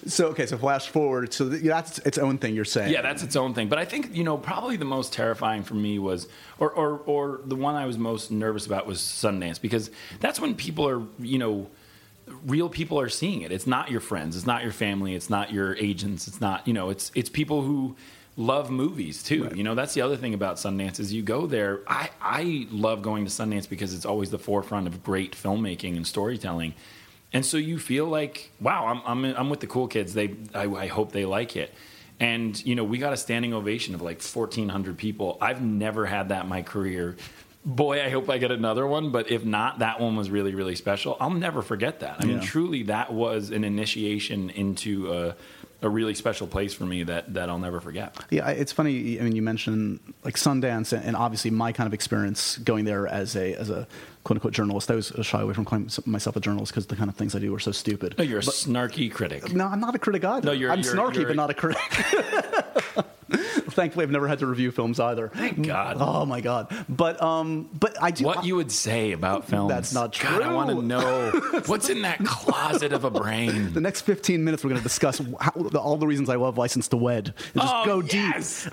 [0.07, 1.33] So okay, so flash forward.
[1.33, 2.55] So that's its own thing.
[2.55, 3.69] You're saying, Yeah, that's its own thing.
[3.69, 6.27] But I think you know probably the most terrifying for me was,
[6.59, 9.89] or or or the one I was most nervous about was Sundance because
[10.19, 11.67] that's when people are you know.
[12.43, 13.51] Real people are seeing it.
[13.51, 14.35] It's not your friends.
[14.35, 15.13] It's not your family.
[15.13, 16.27] It's not your agents.
[16.27, 16.89] It's not you know.
[16.89, 17.95] It's it's people who
[18.35, 19.51] love movies too.
[19.55, 21.81] You know that's the other thing about Sundance is you go there.
[21.87, 26.05] I I love going to Sundance because it's always the forefront of great filmmaking and
[26.07, 26.73] storytelling.
[27.35, 30.13] And so you feel like, wow, I'm I'm I'm with the cool kids.
[30.13, 31.73] They I, I hope they like it.
[32.17, 35.37] And you know, we got a standing ovation of like 1,400 people.
[35.41, 37.17] I've never had that in my career.
[37.65, 39.11] Boy, I hope I get another one.
[39.11, 41.17] But if not, that one was really really special.
[41.19, 42.15] I'll never forget that.
[42.19, 42.43] I mean, Yeah.
[42.53, 45.35] truly, that was an initiation into a,
[45.81, 48.15] a really special place for me that that I'll never forget.
[48.29, 49.19] Yeah, it's funny.
[49.19, 53.35] I mean, you mentioned like Sundance, and, obviously my kind of experience going there as
[53.35, 53.87] a as a
[54.23, 54.89] quote unquote journalist.
[54.89, 57.39] I was shy away from calling myself a journalist because the kind of things I
[57.39, 58.15] do are so stupid.
[58.17, 59.53] No, you're a snarky critic.
[59.53, 60.45] No, I'm not a critic either.
[60.47, 61.81] No, you're- I'm you're- snarky, you're- but not a critic.
[63.75, 65.27] Thankfully, I've never had to review films either.
[65.27, 65.97] Thank God.
[65.99, 66.73] Oh my God!
[66.89, 68.23] But um, but I do.
[68.25, 69.69] What you would say about films?
[69.69, 71.31] That's not God, I want to know
[71.67, 73.73] what's in that closet of a brain.
[73.73, 76.87] the next 15 minutes, we're going to discuss how, all the reasons I love License
[76.89, 77.33] to Wed.
[77.53, 78.13] And just Oh, go deep.
[78.13, 78.69] yes.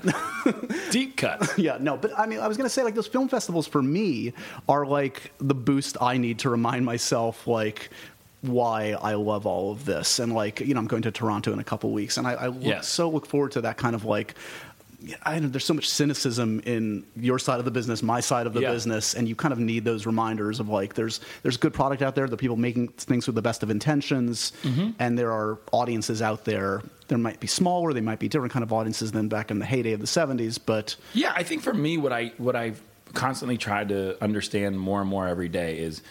[0.91, 1.53] deep cut.
[1.59, 3.83] Yeah, no, but I mean, I was going to say, like, those film festivals for
[3.83, 4.33] me
[4.69, 7.91] are like the boost I need to remind myself, like,
[8.41, 10.19] why I love all of this.
[10.19, 12.47] And, like, you know, I'm going to Toronto in a couple weeks, and I, I
[12.49, 12.88] look, Yes.
[12.88, 14.35] so look forward to that kind of like.
[15.25, 18.53] I know there's so much cynicism in your side of the business, my side of
[18.55, 18.73] the Yeah.
[18.73, 22.15] business, and you kind of need those reminders of like there's there's good product out
[22.15, 24.91] there, the people making things with the best of intentions, Mm-hmm.
[24.99, 26.83] and there are audiences out there.
[27.09, 29.67] There might be smaller, they might be different kind of audiences than back in the
[29.67, 32.81] heyday of the '70s, but Yeah, I think for me, what I what I've
[33.15, 36.03] constantly tried to understand more and more every day is.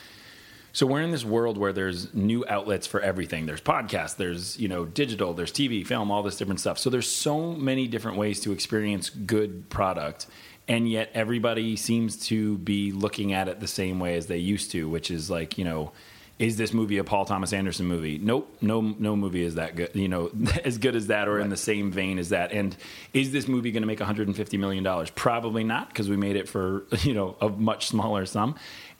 [0.74, 3.46] So we're in this world where there's new outlets for everything.
[3.46, 6.78] There's podcasts, there's you know digital, there's TV, film, all this different stuff.
[6.80, 10.28] So there's so many different ways to experience good product,
[10.68, 14.72] and yet everybody seems to be looking at it the same way as they used
[14.72, 15.92] to, which is like you know,
[16.40, 18.18] is this movie a Paul Thomas Anderson movie?
[18.18, 19.92] Nope, no no movie is that good.
[19.94, 20.32] You know,
[20.64, 22.54] as good as that or in the same vein as that.
[22.54, 22.76] And
[23.14, 25.10] is this movie going to make 150 million dollars?
[25.12, 28.56] Probably not because we made it for you know a much smaller sum.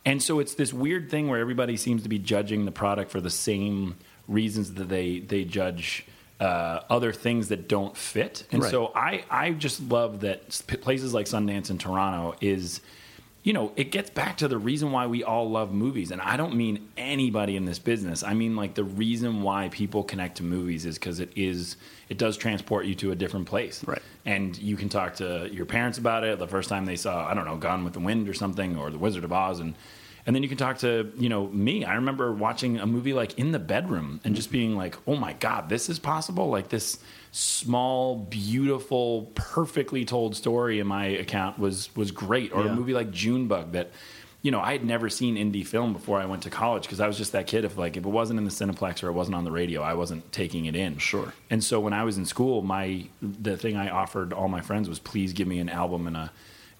[0.06, 3.22] And so it's this weird thing where everybody seems to be judging the product for
[3.22, 3.96] the same
[4.28, 6.06] reasons that they they judge
[6.40, 8.46] uh, other things that don't fit.
[8.52, 8.72] And Right.
[8.72, 10.50] so I I just love that
[10.82, 12.82] places like Sundance and Toronto is
[13.44, 16.12] you know, it gets back to the reason why we all love movies.
[16.12, 18.24] And I don't mean anybody in this business.
[18.24, 21.76] I mean like the reason why people connect to movies is because it is
[22.08, 23.84] it does transport you to a different place.
[23.84, 24.02] Right.
[24.26, 27.34] And you can talk to your parents about it the first time they saw, I
[27.34, 29.74] don't know, Gone with the Wind or something or The Wizard of Oz and
[30.24, 31.84] and then you can talk to, you know, me.
[31.84, 35.34] I remember watching a movie like In the Bedroom and just being like, "Oh my
[35.34, 37.00] god, this is possible." Like this
[37.32, 42.52] small, beautiful, perfectly told story in my account was was great.
[42.52, 42.72] Or Yeah.
[42.72, 43.92] a movie like Junebug that
[44.44, 47.06] you know, I had never seen indie film before I went to college because I
[47.06, 47.64] was just that kid.
[47.64, 49.94] If like if it wasn't in the Cineplex or it wasn't on the radio, I
[49.94, 50.98] wasn't taking it in.
[50.98, 51.32] Sure.
[51.52, 54.90] And so when I was in school, my the thing I offered all my friends
[54.90, 56.32] was please give me an album and a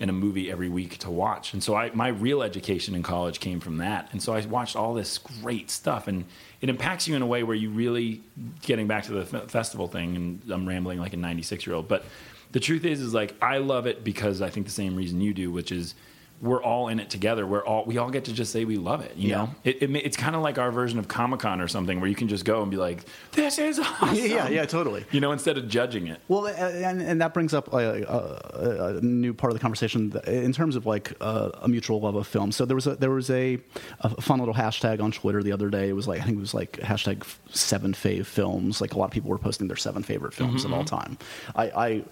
[0.02, 1.54] and a movie every week to watch.
[1.54, 4.10] And so I my real education in college came from that.
[4.12, 6.26] And so I watched all this great stuff and
[6.60, 8.22] it impacts you in a way where you really
[8.64, 12.04] getting back to the festival thing and I'm rambling like a 96 year old, but
[12.52, 15.36] the truth is is like I love it because I think the same reason you
[15.36, 15.94] do, which is
[16.42, 17.46] we're all in it together.
[17.46, 19.16] We're all we all get to just say we love it.
[19.16, 19.36] You Yeah.
[19.38, 22.10] know, it, it, it's kind of like our version of Comic Con or something, where
[22.10, 25.06] you can just go and be like, "This is awesome." Yeah, yeah, totally.
[25.12, 26.20] You know, instead of judging it.
[26.28, 30.52] Well, and, and that brings up a, a, a new part of the conversation in
[30.52, 32.52] terms of like uh, a mutual love of film.
[32.52, 33.60] So there was a there was a,
[34.00, 35.90] a fun little hashtag on Twitter the other day.
[35.90, 38.82] It was like I think it was like hashtag seven fave films.
[38.82, 41.18] Like a lot of people were posting their seven favorite films of all time.
[41.56, 41.66] I.
[41.92, 42.04] I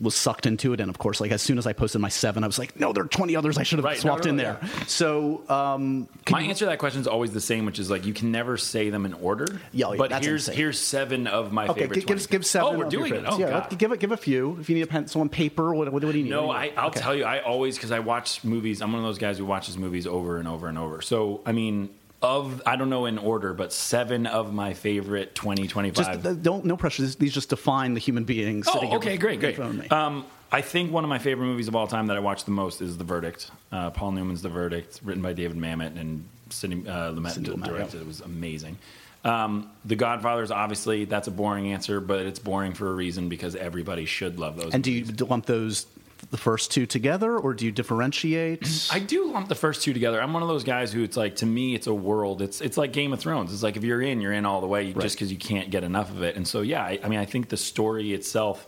[0.00, 2.42] was sucked into it, and of course, like as soon as I posted my seven,
[2.42, 4.30] I was like, "No, there are twenty others I should have Right, no, swapped no,
[4.30, 4.56] in yeah.
[4.60, 7.78] there." So, um, can My you- answer to that question is always the same, which
[7.78, 9.46] is like you can never say them in order.
[9.72, 10.56] Yeah, yeah, but that's here's insane.
[10.58, 12.00] here's seven of my okay, favorite.
[12.00, 12.74] gi- give, give seven.
[12.74, 13.16] Oh, we're doing it.
[13.22, 13.36] favorites.
[13.36, 13.78] Oh, yeah, God.
[13.78, 14.00] give it.
[14.00, 14.56] Give a few.
[14.60, 16.30] If you need a pencil and paper, what, what do you need?
[16.30, 17.00] No, I, I'll Okay.
[17.00, 18.82] tell you, I always because I watch movies.
[18.82, 21.02] I'm one of those guys who watches movies over and over and over.
[21.02, 21.90] So I mean,
[22.24, 26.06] of I don't know in order, but seven of my favorite 20, 25.
[26.06, 27.02] Just uh, don't no pressure.
[27.02, 28.64] These, just define the human being.
[28.64, 29.92] Sitting oh, here okay, great, in great.
[29.92, 32.52] Um, I think one of my favorite movies of all time that I watch the
[32.52, 33.50] most is The Verdict.
[33.72, 37.96] Uh, Paul Newman's The Verdict, written by David Mamet and Sidney uh, Lumet directed.
[37.96, 38.00] yeah.
[38.00, 38.78] It was amazing.
[39.24, 43.56] Um, the Godfather's obviously that's a boring answer, but it's boring for a reason because
[43.56, 44.74] everybody should love those.
[44.74, 45.86] and do you lump those
[46.34, 48.88] the first two together, or do you differentiate?
[48.90, 50.20] I do lump the first two together.
[50.20, 52.42] I'm one of those guys who it's like to me it's a world.
[52.42, 53.52] It's it's like Game of Thrones.
[53.52, 55.84] It's like if you're in, you're in all the way just because you can't get
[55.84, 56.34] enough of it.
[56.34, 58.66] And so yeah, I, I mean I think the story itself.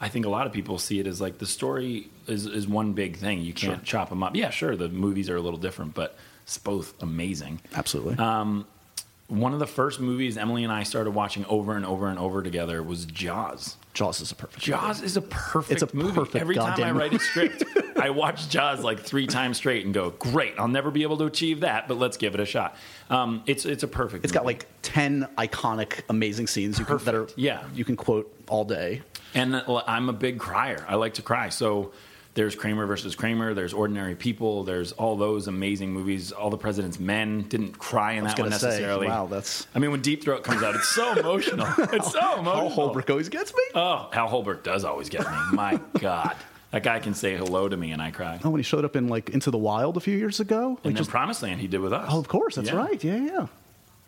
[0.00, 2.94] I think a lot of people see it as like the story is, is one
[2.94, 3.40] big thing.
[3.42, 4.00] You can't Sure.
[4.00, 4.34] chop them up.
[4.34, 7.60] Yeah, sure, the movies are a little different, but it's both amazing.
[7.74, 8.16] Absolutely.
[8.16, 8.66] Um,
[9.28, 12.42] One of the first movies Emily and I started watching over and over and over
[12.42, 13.76] together was Jaws.
[13.94, 14.62] Jaws is a perfect.
[14.62, 16.12] Jaws is a perfect It's a movie.
[16.12, 17.62] perfect Every time I write a script,
[17.96, 20.54] I watch Jaws like three times straight and go, "Great!
[20.58, 22.76] I'll never be able to achieve that, but let's give it a shot."
[23.08, 24.24] Um, it's it's a perfect.
[24.24, 27.62] It's got like ten iconic, amazing scenes you can, that are Yeah.
[27.74, 29.02] you can quote all day.
[29.34, 30.84] and uh, I'm a big crier.
[30.88, 31.48] I like to cry.
[31.48, 31.92] So
[32.34, 33.52] there's Kramer versus Kramer.
[33.54, 34.64] There's Ordinary People.
[34.64, 36.32] There's all those amazing movies.
[36.32, 39.06] All the President's Men didn't cry in that one gonna say, necessarily.
[39.08, 41.66] wow, that's- I mean, when Deep Throat comes out, it's so emotional.
[41.78, 42.40] It's so emotional.
[42.40, 42.68] emotional.
[42.70, 43.62] Holbrook always gets me.
[43.74, 45.36] Oh, Hal Holbrook does always get me.
[45.52, 46.34] My God.
[46.70, 48.40] That guy can say hello to me and I cry.
[48.42, 50.78] Oh, when he showed up in like Into the Wild a few years ago, like
[50.84, 52.08] and then just Promised Land he did with us.
[52.10, 52.76] oh, of course, that's Yeah.
[52.76, 53.04] right.
[53.04, 53.46] Yeah, yeah.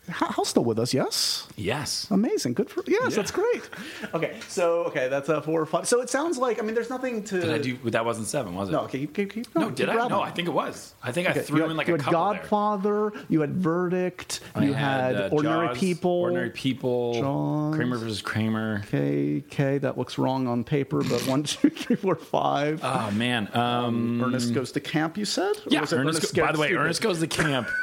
[0.07, 1.47] Hal- Hal's still with us, yes.
[1.55, 2.07] Yes.
[2.11, 3.15] Amazing, good for yes, Yeah.
[3.15, 3.69] that's great.
[4.13, 5.87] Okay, so okay, that's a four or five.
[5.87, 7.39] So it sounds like I mean, there's nothing to.
[7.41, 7.77] Did I do?
[7.89, 8.73] That wasn't seven, was it?
[8.73, 9.93] No, okay, keep, keep, keep No, going, did keep I?
[9.93, 10.09] grabbing.
[10.11, 10.93] No, I think it was.
[11.03, 12.39] I think I threw had, in like you a had couple there.
[12.41, 16.11] Godfather, you had Verdict, I you had, uh, Ordinary Jaws, People.
[16.11, 17.13] Ordinary People.
[17.15, 17.75] Jaws.
[17.75, 18.83] Kramer versus Kramer.
[18.87, 22.79] Okay, okay, that looks wrong on paper, but one, two, three, four, five.
[22.83, 23.49] Oh man.
[23.55, 25.17] Um, Ernest goes to camp.
[25.17, 25.55] You said?
[25.57, 25.81] Or yeah.
[25.81, 27.67] was it Ernest, go- by the way, Ernest goes to camp.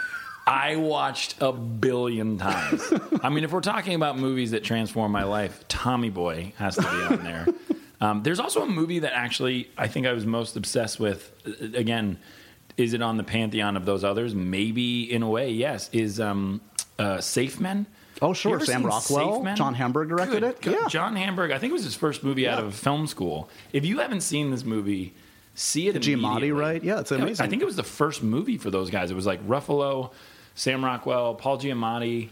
[0.47, 2.93] I watched a billion times.
[3.23, 6.83] I mean, if we're talking about movies that transform my life, Tommy Boy has to
[6.83, 7.47] be on there.
[8.01, 11.33] Um, there's also a movie that actually I think I was most obsessed with.
[11.47, 12.19] Uh, Again,
[12.77, 14.35] is it on the pantheon of those others?
[14.35, 15.89] Maybe in a way, yes.
[15.93, 16.61] Is um,
[16.99, 17.87] uh, Safe Men?
[18.21, 18.59] Oh, sure.
[18.61, 19.35] Sam Rockwell.
[19.37, 19.57] Safe Men?
[19.57, 20.61] John Hamburg directed Good it.
[20.61, 20.73] God.
[20.75, 20.89] Yeah.
[20.89, 21.51] John Hamburg.
[21.53, 22.67] I think it was his first movie out Yeah.
[22.67, 23.49] of film school.
[23.73, 25.15] If you haven't seen this movie,
[25.55, 25.95] see it.
[25.97, 26.83] Giamatti, right?
[26.83, 27.45] Yeah, it's amazing.
[27.45, 29.11] I think it was the first movie for those guys.
[29.11, 30.11] It was like Ruffalo,
[30.55, 32.29] Sam Rockwell, Paul Giamatti,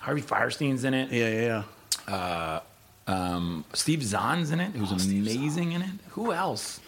[0.00, 1.10] Harvey Fierstein's in it.
[1.12, 1.62] Yeah, yeah,
[2.08, 2.60] yeah.
[3.06, 5.90] Um, Steve Zahn's in it, Oh, who's amazing in it.
[6.10, 6.80] Who else?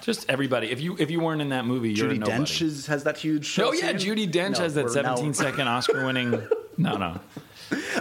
[0.00, 0.68] Just everybody.
[0.72, 2.24] If you if you weren't in that movie, you're Judi.
[2.24, 3.58] Dench is, has that huge.
[3.60, 4.16] Oh yeah, scene.
[4.16, 6.42] Judi Dench No, has that we're now- 17 second Oscar winning.
[6.78, 7.20] No, no.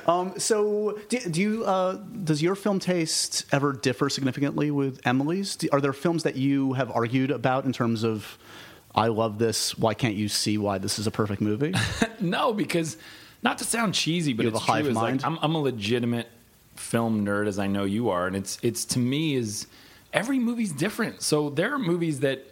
[0.08, 1.66] Um, so, do, do you?
[1.66, 5.58] Uh, does your film taste ever differ significantly with Emily's?
[5.58, 8.38] Do, are there films that you have argued about in terms of,
[8.94, 9.78] I love this.
[9.78, 11.74] Why can't you see why this is a perfect movie?
[12.20, 12.98] No, because
[13.42, 14.76] not to sound cheesy, but You it's true.
[14.76, 15.26] is, like.
[15.26, 16.28] I'm, I'm a legitimate
[16.76, 19.66] film nerd, as I know you are, and it's it's to me is
[20.14, 21.24] every movie's different.
[21.24, 22.46] So there are movies that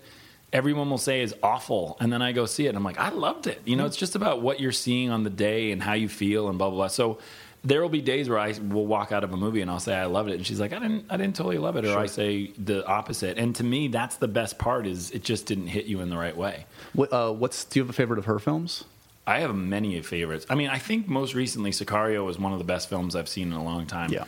[0.52, 3.10] everyone will say is awful, and then I go see it, and I'm like, I
[3.10, 3.62] loved it.
[3.64, 3.90] You know, mm-hmm.
[3.90, 6.70] it's just about what you're seeing on the day and how you feel, and blah
[6.70, 6.88] blah blah.
[6.88, 7.20] So.
[7.64, 9.94] There will be days where I will walk out of a movie and I'll say
[9.94, 12.06] I loved it, and she's like, I didn't, I didn't totally love it, or I
[12.06, 13.38] say the opposite.
[13.38, 16.18] And to me, that's the best part is it just didn't hit you in the
[16.18, 16.66] right way.
[16.94, 17.66] what, uh, what's?
[17.66, 18.86] Do you have a favorite of her films?
[19.28, 20.46] I have many favorites.
[20.50, 23.50] I mean, I think most recently Sicario was one of the best films I've seen
[23.52, 24.12] in a long time.
[24.12, 24.24] Yeah.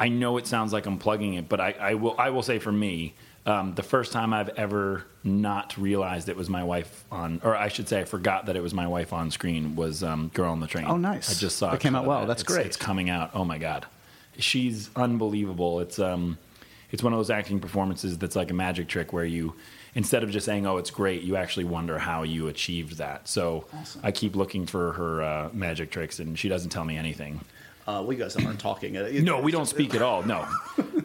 [0.00, 2.58] I know it sounds like I'm plugging it, but I, I will I will say
[2.58, 3.14] for me,
[3.46, 7.68] um, the first time I've ever not realized it was my wife on, or I
[7.68, 10.60] should say, I forgot that it was my wife on screen was um, Girl on
[10.60, 10.84] the Train.
[10.86, 11.30] Oh, nice.
[11.30, 12.20] I just saw it, a came out well.
[12.20, 12.26] that.
[12.26, 12.66] That's It's- great.
[12.66, 13.30] It's coming out.
[13.34, 13.86] Oh my god,
[14.38, 15.80] she's unbelievable.
[15.80, 16.38] It's um,
[16.90, 19.54] it's one of those acting performances that's like a magic trick where you.
[19.92, 23.26] Instead of just saying, "Oh, it's great," you actually wonder how you achieved that.
[23.26, 23.64] So
[24.04, 27.40] I keep looking for her uh, magic tricks, and she doesn't tell me anything.
[27.88, 28.96] Uh, well, you guys aren't talking.
[28.96, 30.22] Uh, No, we don't speak at all.
[30.22, 30.46] No,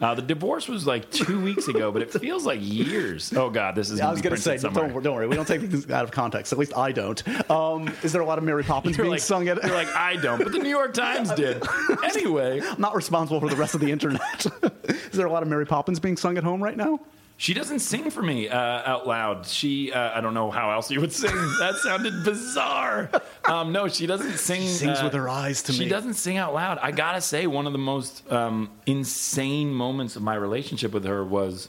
[0.00, 3.32] Uh, the divorce was like two weeks ago, but it feels like years.
[3.32, 4.00] Oh God, this is.
[4.00, 6.52] I was going to say, don't, don't worry, we don't take things out of context.
[6.52, 7.50] At least I don't.
[7.50, 9.62] Um, is there a lot of Mary Poppins You're being like, sung at?
[9.64, 11.62] you're like, I don't, but the New York Times did.
[12.04, 14.46] Anyway, I'm not responsible for the rest of the internet.
[14.84, 17.00] is there a lot of Mary Poppins being sung at home right now?
[17.38, 19.46] She doesn't sing for me uh, out loud.
[19.46, 21.30] She, uh, I don't know how else you would sing.
[21.58, 23.10] That sounded bizarre.
[23.44, 24.62] Um, no, she doesn't sing.
[24.62, 25.84] She sings uh, with her eyes to she me.
[25.86, 26.78] She doesn't sing out loud.
[26.80, 31.24] I gotta say, one of the most um, insane moments of my relationship with her
[31.24, 31.68] was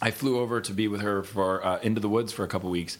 [0.00, 2.70] I flew over to be with her for uh, Into the Woods for a couple
[2.70, 2.98] weeks,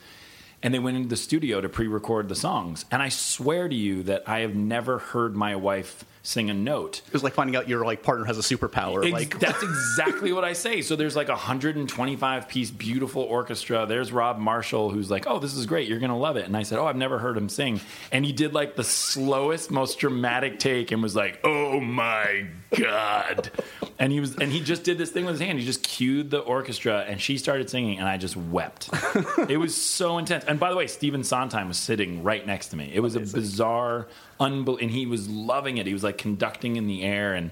[0.63, 2.85] and they went into the studio to pre-record the songs.
[2.91, 7.03] And I swear to you that I have never heard my wife sing a note.
[7.07, 9.05] It was like finding out your like partner has a superpower.
[9.05, 10.83] Ex- like that's exactly what I say.
[10.83, 13.87] So there's like a 125 piece beautiful orchestra.
[13.87, 15.89] There's Rob Marshall who's like, "Oh, this is great.
[15.89, 17.81] You're gonna love it." And I said, "Oh, I've never heard him sing."
[18.13, 23.51] And he did like the slowest, most dramatic take and was like, "Oh my god!"
[23.99, 25.59] And he was, and he just did this thing with his hand.
[25.59, 28.91] He just cued the orchestra, and she started singing, and I just wept.
[29.49, 30.45] it was so intense.
[30.45, 32.91] And by the way, Stephen Sondheim was sitting right next to me.
[32.95, 34.07] It was a bizarre,
[34.41, 35.87] unbel- and he was loving it.
[35.87, 37.51] He was like conducting in the air and.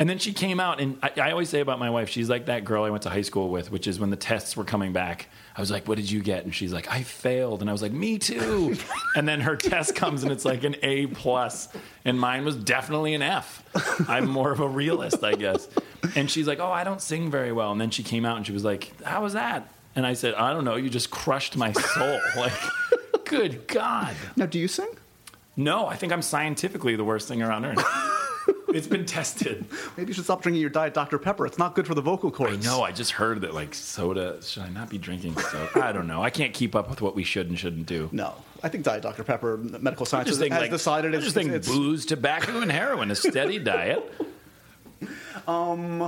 [0.00, 2.46] And then she came out, and I, I always say about my wife, she's like
[2.46, 4.92] that girl I went to high school with, which is when the tests were coming
[4.92, 5.26] back.
[5.56, 7.82] I was like, "What did you get?" And she's like, "I failed," and I was
[7.82, 8.76] like, "Me too."
[9.16, 11.68] and then her test comes, and it's like an A plus,
[12.04, 13.64] and mine was definitely an F.
[14.08, 15.66] I'm more of a realist, I guess.
[16.14, 18.46] And she's like, "Oh, I don't sing very well." And then she came out, and
[18.46, 20.76] she was like, "How was that?" And I said, "I don't know.
[20.76, 22.52] You just crushed my soul." like,
[23.24, 24.14] good God.
[24.36, 24.90] now, do you sing?
[25.58, 27.84] No, I think I'm scientifically the worst singer on earth.
[28.68, 29.64] it's been tested.
[29.96, 31.46] Maybe you should stop drinking your diet Dr Pepper.
[31.46, 32.64] It's not good for the vocal I cords.
[32.64, 32.82] know.
[32.82, 34.40] I just heard that like soda.
[34.40, 35.84] Should I not be drinking soda?
[35.84, 36.22] I don't know.
[36.22, 38.08] I can't keep up with what we should and shouldn't do.
[38.12, 41.50] No, I think diet Dr Pepper medical science has, like decided I it's, just think
[41.50, 44.14] it's, booze, tobacco, and heroin a steady diet.
[45.46, 46.00] Um.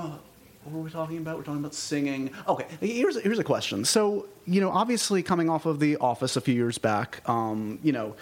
[0.65, 1.39] What were we talking about?
[1.39, 2.31] We're talking about singing.
[2.47, 3.85] Okay, here's here's a question.
[3.87, 7.93] So you know, obviously, coming off of The Office a few years back, um, you
[7.93, 8.15] know.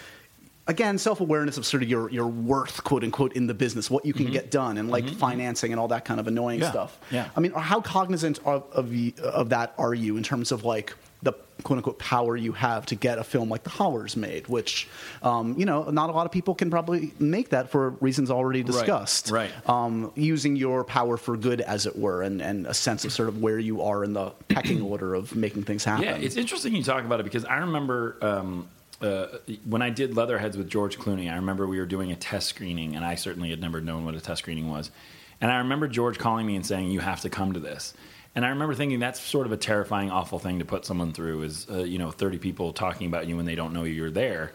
[0.68, 4.04] Again, self awareness of sort of your, your worth, quote unquote, in the business, what
[4.04, 6.64] you can get done, and like financing and all that kind of annoying Mm-hmm.
[6.64, 6.98] Yeah, stuff.
[7.10, 7.28] yeah.
[7.36, 11.32] I mean, how cognizant of, of, of that are you in terms of like the
[11.64, 14.88] quote unquote power you have to get a film like The Hollars made, which,
[15.22, 18.62] um, you know, not a lot of people can probably make that for reasons already
[18.62, 19.30] discussed.
[19.30, 19.50] right.
[19.68, 23.28] Um, using your power for good, as it were, and, and a sense of sort
[23.28, 26.04] of where you are in the pecking order of making things happen.
[26.04, 28.68] Yeah, it's interesting you talk about it because I remember um,
[29.00, 29.26] uh,
[29.64, 31.30] when I did Leatherheads with George Clooney.
[31.30, 34.14] I remember we were doing a test screening, and I certainly had never known what
[34.14, 34.90] a test screening was.
[35.40, 37.94] And I remember George calling me and saying, "You have to come to this."
[38.34, 41.42] And I remember thinking that's sort of a terrifying, awful thing to put someone through.
[41.42, 44.52] Is uh, you know, thirty people talking about you when they don't know you're there.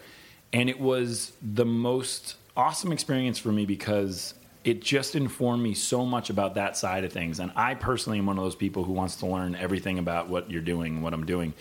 [0.52, 6.06] And it was the most awesome experience for me because it just informed me so
[6.06, 7.40] much about that side of things.
[7.40, 10.50] And I personally am one of those people who wants to learn everything about what
[10.50, 11.52] you're doing, what I'm doing.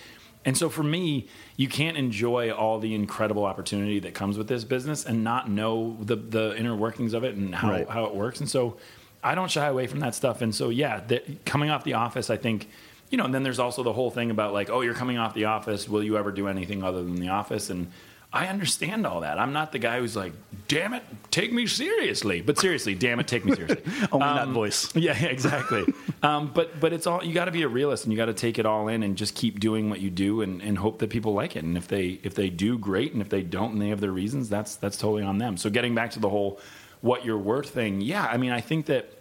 [0.45, 4.63] And so for me, you can't enjoy all the incredible opportunity that comes with this
[4.63, 7.89] business and not know the, the inner workings of it and how, Right.
[7.89, 8.39] how it works.
[8.41, 8.77] And so
[9.23, 10.41] I don't shy away from that stuff.
[10.41, 12.67] And so, yeah, the, coming off the office, I think,
[13.09, 15.33] you know, and then there's also the whole thing about like, oh, you're coming off
[15.33, 15.87] the office.
[15.87, 17.69] Will you ever do anything other than the office?
[17.69, 17.91] And
[18.35, 19.37] I understand all that.
[19.37, 20.33] I'm not the guy who's like,
[20.67, 22.41] damn it, take me seriously.
[22.41, 23.83] But seriously, damn it, take me seriously.
[24.11, 24.89] Only that Um, voice.
[24.95, 25.85] Yeah, yeah, exactly.
[26.23, 28.33] um, but but it's all you got to be a realist and you got to
[28.33, 31.11] take it all in and just keep doing what you do and, and hope that
[31.11, 31.63] people like it.
[31.63, 33.13] And if they if they do, great.
[33.13, 35.55] And if they don't and they have their reasons, that's that's totally on them.
[35.57, 36.59] So getting back to the whole
[37.01, 38.25] what you're worth thing, yeah.
[38.25, 39.11] I mean, I think that.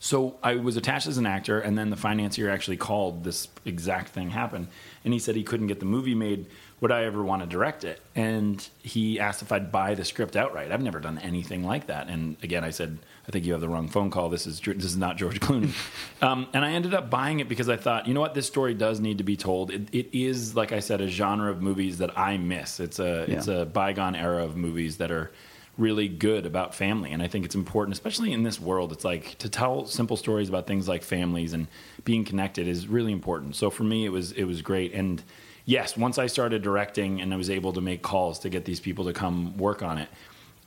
[0.00, 3.22] So I was attached as an actor, and then the financier actually called.
[3.22, 4.66] This exact thing happened,
[5.04, 6.46] and he said he couldn't get the movie made.
[6.82, 8.00] Would I ever want to direct it?
[8.16, 10.72] And he asked if I'd buy the script outright.
[10.72, 12.08] I've never done anything like that.
[12.08, 14.28] And again, I said, I think you have the wrong phone call.
[14.28, 15.70] This is this is not George Clooney.
[16.22, 18.74] um, and I ended up buying it because I thought, you know what, this story
[18.74, 19.70] does need to be told.
[19.70, 22.80] It, it is, like I said, a genre of movies that I miss.
[22.80, 25.30] It's a it's a bygone era of movies that are
[25.78, 29.38] really good about family and i think it's important especially in this world it's like
[29.38, 31.66] to tell simple stories about things like families and
[32.04, 35.22] being connected is really important so for me it was it was great and
[35.64, 38.80] yes once i started directing and i was able to make calls to get these
[38.80, 40.08] people to come work on it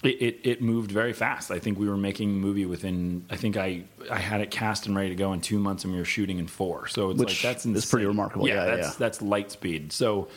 [0.06, 1.52] it, it, it moved very fast.
[1.52, 3.26] I think we were making a movie within.
[3.30, 5.94] I think I I had it cast and ready to go in two months, and
[5.94, 6.88] we were shooting in four.
[6.88, 8.08] So it's Which like that's is pretty insane.
[8.08, 8.48] remarkable.
[8.48, 8.94] Yeah, that's yeah.
[8.98, 9.92] that's light speed.
[9.92, 10.28] So,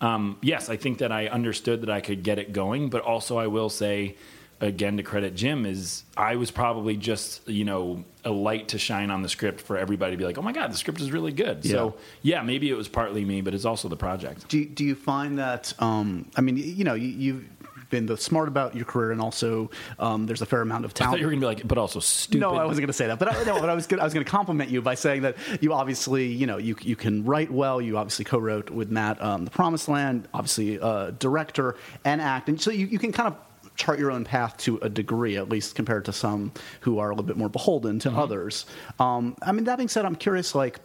[0.00, 3.38] um, yes, I think that I understood that I could get it going, but also
[3.38, 4.16] I will say,
[4.60, 9.10] again, to credit Jim, is I was probably just you know a light to shine
[9.10, 11.32] on the script for everybody to be like, oh my god, the script is really
[11.32, 11.64] good.
[11.64, 14.48] So yeah, maybe it was partly me, but it's also the project.
[14.48, 15.72] Do you, do you find that?
[15.78, 17.44] Um, I mean, you know, you, you've
[17.90, 20.92] been the smart about your career, and also um, there's a fair amount of I
[20.92, 21.20] thought talent.
[21.20, 22.40] you were going to be like, but also stupid.
[22.40, 24.04] No, I wasn't going to say that, but I, no, but I was gonna, I
[24.04, 27.24] was going to compliment you by saying that you obviously, you know, you you can
[27.24, 27.80] write well.
[27.80, 32.60] You obviously co-wrote with Matt um, The Promised Land, obviously uh, director and act, and
[32.60, 33.36] so you, you can kind of
[33.76, 37.14] chart your own path to a degree, at least compared to some who are a
[37.14, 38.66] little bit more beholden to others.
[38.98, 40.80] Um, I mean, that being said, I'm curious, like.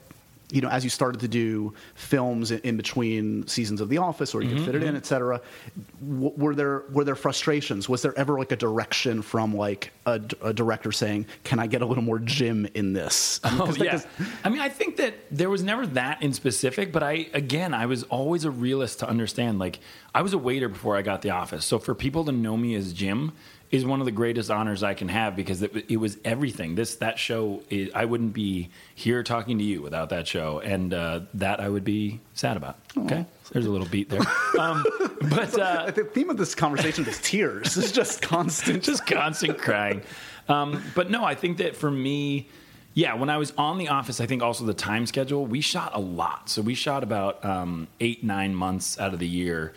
[0.52, 4.42] You know, as you started to do films in, between seasons of The Office, or
[4.42, 4.98] you could mm-hmm, fit it in, mm-hmm.
[4.98, 5.42] et cetera,
[6.02, 7.88] w- were there were there frustrations?
[7.88, 11.86] Was there ever like a direction from like a director saying, "Can I get a
[11.86, 14.02] little more Jim in this?" I mean, Oh yeah.
[14.44, 17.86] I mean, I think that there was never that in specific, but I again, I
[17.86, 19.60] was always a realist to understand.
[19.60, 19.80] Like,
[20.16, 22.76] I was a waiter before I got the office, so for people to know me
[22.76, 23.34] as Jim
[23.72, 26.76] is one of the greatest honors I can have because it, it was everything.
[26.76, 30.94] This that show, is, I wouldn't be here talking to you without that show, and
[30.94, 32.78] uh, that I would be sad about.
[32.98, 34.22] Okay, there's a little beat there,
[34.60, 34.84] um,
[35.30, 35.58] but.
[35.60, 37.78] Uh, the theme of this conversation is tears.
[37.78, 38.84] It's just constant.
[38.84, 40.02] just constant crying.
[40.48, 42.48] Um, but no, I think that for me,
[42.94, 45.92] yeah, when I was on The Office, I think also the time schedule, we shot
[45.94, 46.50] a lot.
[46.50, 49.74] So we shot about um, eight, nine months out of the year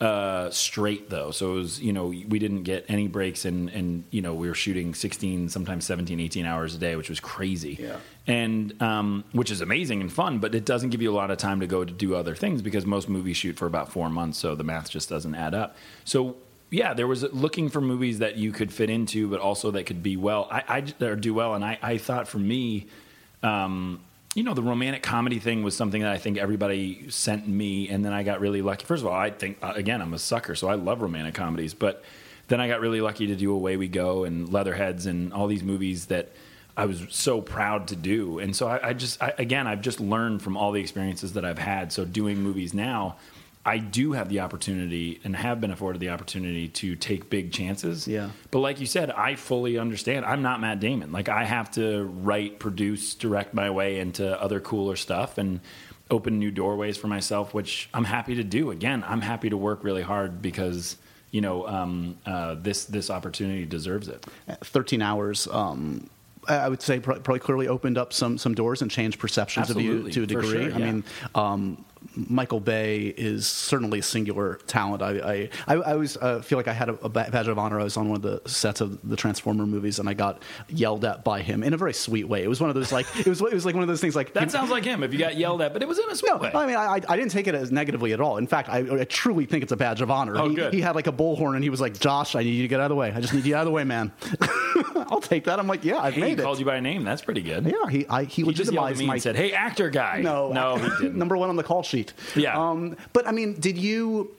[0.00, 1.30] uh, straight, though.
[1.30, 4.48] So it was, you know, we didn't get any breaks, and, and, you know, we
[4.48, 7.78] were shooting 16, sometimes 17, 18 hours a day, which was crazy.
[7.80, 7.96] Yeah.
[8.26, 11.38] And um, which is amazing and fun, but it doesn't give you a lot of
[11.38, 14.38] time to go to do other things because most movies shoot for about four months,
[14.38, 15.76] so the math just doesn't add up.
[16.04, 16.36] So
[16.70, 20.02] yeah, there was looking for movies that you could fit into, but also that could
[20.02, 21.54] be well, I, I or do well.
[21.54, 22.88] And I, I thought for me,
[23.42, 24.00] um,
[24.34, 28.04] you know, the romantic comedy thing was something that I think everybody sent me, and
[28.04, 28.84] then I got really lucky.
[28.84, 31.72] First of all, I think uh, again, I'm a sucker, so I love romantic comedies.
[31.72, 32.02] But
[32.48, 35.62] then I got really lucky to do Away We Go and Leatherheads and all these
[35.62, 36.32] movies that
[36.76, 38.40] I was so proud to do.
[38.40, 41.44] And so I, I just, I, again, I've just learned from all the experiences that
[41.44, 41.92] I've had.
[41.92, 43.16] So doing movies now.
[43.66, 48.06] I do have the opportunity and have been afforded the opportunity to take big chances.
[48.06, 48.30] Yeah.
[48.50, 50.26] But like you said, I fully understand.
[50.26, 51.12] I'm not Matt Damon.
[51.12, 55.60] Like I have to write, produce, direct my way into other cooler stuff and
[56.10, 58.70] open new doorways for myself, which I'm happy to do.
[58.70, 60.96] Again, I'm happy to work really hard because
[61.30, 64.24] you know um, uh, this this opportunity deserves it.
[64.62, 65.48] 13 hours.
[65.48, 66.08] Um,
[66.46, 70.10] I would say probably clearly opened up some some doors and changed perceptions of you
[70.10, 70.68] to a degree.
[70.68, 71.04] sure, I mean,
[71.34, 71.84] um,
[72.16, 75.02] Michael Bay is certainly a singular talent.
[75.02, 77.80] I I, I, always uh, feel like I had a, a badge of honor.
[77.80, 81.04] I was on one of the sets of the Transformer movies, and I got yelled
[81.04, 82.42] at by him in a very sweet way.
[82.42, 84.16] It was one of those like it was it was like one of those things
[84.16, 85.02] like That sounds like him.
[85.02, 86.52] If you got yelled at, but it was in a sweet no, way.
[86.54, 88.36] I mean, I, I didn't take it as negatively at all.
[88.36, 90.36] In fact, I, I truly think it's a badge of honor.
[90.36, 90.72] Oh, he, good.
[90.72, 92.80] he had like a bullhorn, and he was like, "Josh, I need you to get
[92.80, 93.12] out of the way.
[93.12, 94.12] I just need you out of the way, man."
[95.10, 95.58] I'll take that.
[95.58, 97.04] I'm like, "Yeah, I've Hey, he made called you by name.
[97.04, 97.64] That's pretty good.
[97.64, 100.52] yeah, he I, he, He just legitimized me my and said, "Hey, actor guy." no,
[100.52, 101.93] no, number one on the call sheet.
[102.36, 102.58] Yeah.
[102.58, 104.30] Um, but I mean, did you?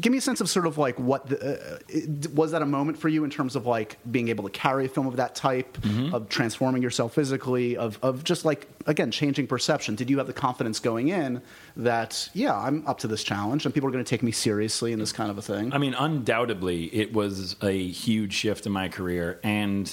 [0.00, 1.36] Give me a sense of sort of like what the,
[1.74, 4.50] uh, it- was that a moment for you in terms of like being able to
[4.50, 6.14] carry a film of that type, Mm-hmm.
[6.14, 9.96] of transforming yourself physically, of of just like again changing perception.
[9.96, 11.42] Did you have the confidence going in
[11.76, 14.92] that yeah, I'm up to this challenge and people are going to take me seriously
[14.92, 15.72] in this kind of a thing?
[15.72, 19.92] I mean, undoubtedly, it was a huge shift in my career, and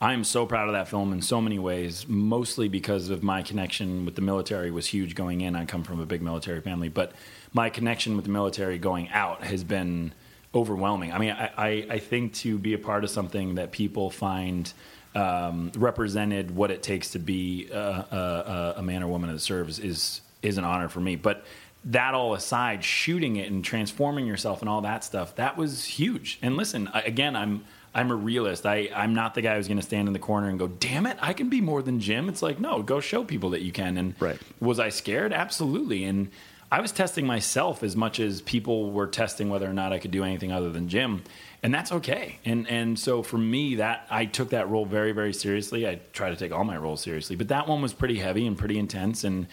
[0.00, 2.06] I'm so proud of that film in so many ways.
[2.08, 5.56] Mostly because of my connection with the military was huge going in.
[5.56, 7.12] I come from a big military family, but
[7.52, 10.12] my connection with the military going out has been
[10.54, 11.12] overwhelming.
[11.12, 14.72] I mean, I, I, I think to be a part of something that people find
[15.14, 19.78] um, represented what it takes to be a, a, a man or woman that serves
[19.78, 21.16] is is an honor for me.
[21.16, 21.44] But
[21.86, 26.38] that all aside, shooting it and transforming yourself and all that stuff, that was huge.
[26.42, 27.64] And listen, again, I'm
[27.94, 28.66] I'm a realist.
[28.66, 31.06] I, I'm not the guy who's going to stand in the corner and go, damn
[31.06, 32.28] it, I can be more than Jim.
[32.28, 33.96] It's like, no, go show people that you can.
[33.96, 34.38] And Right.
[34.60, 35.32] was I scared?
[35.32, 36.04] Absolutely.
[36.04, 36.30] And
[36.70, 40.10] I was testing myself as much as people were testing whether or not I could
[40.10, 41.22] do anything other than Jim.
[41.62, 42.38] And that's okay.
[42.44, 45.88] And and so for me that I took that role very, very seriously.
[45.88, 47.36] I try to take all my roles seriously.
[47.36, 49.46] But that one was pretty heavy and pretty intense and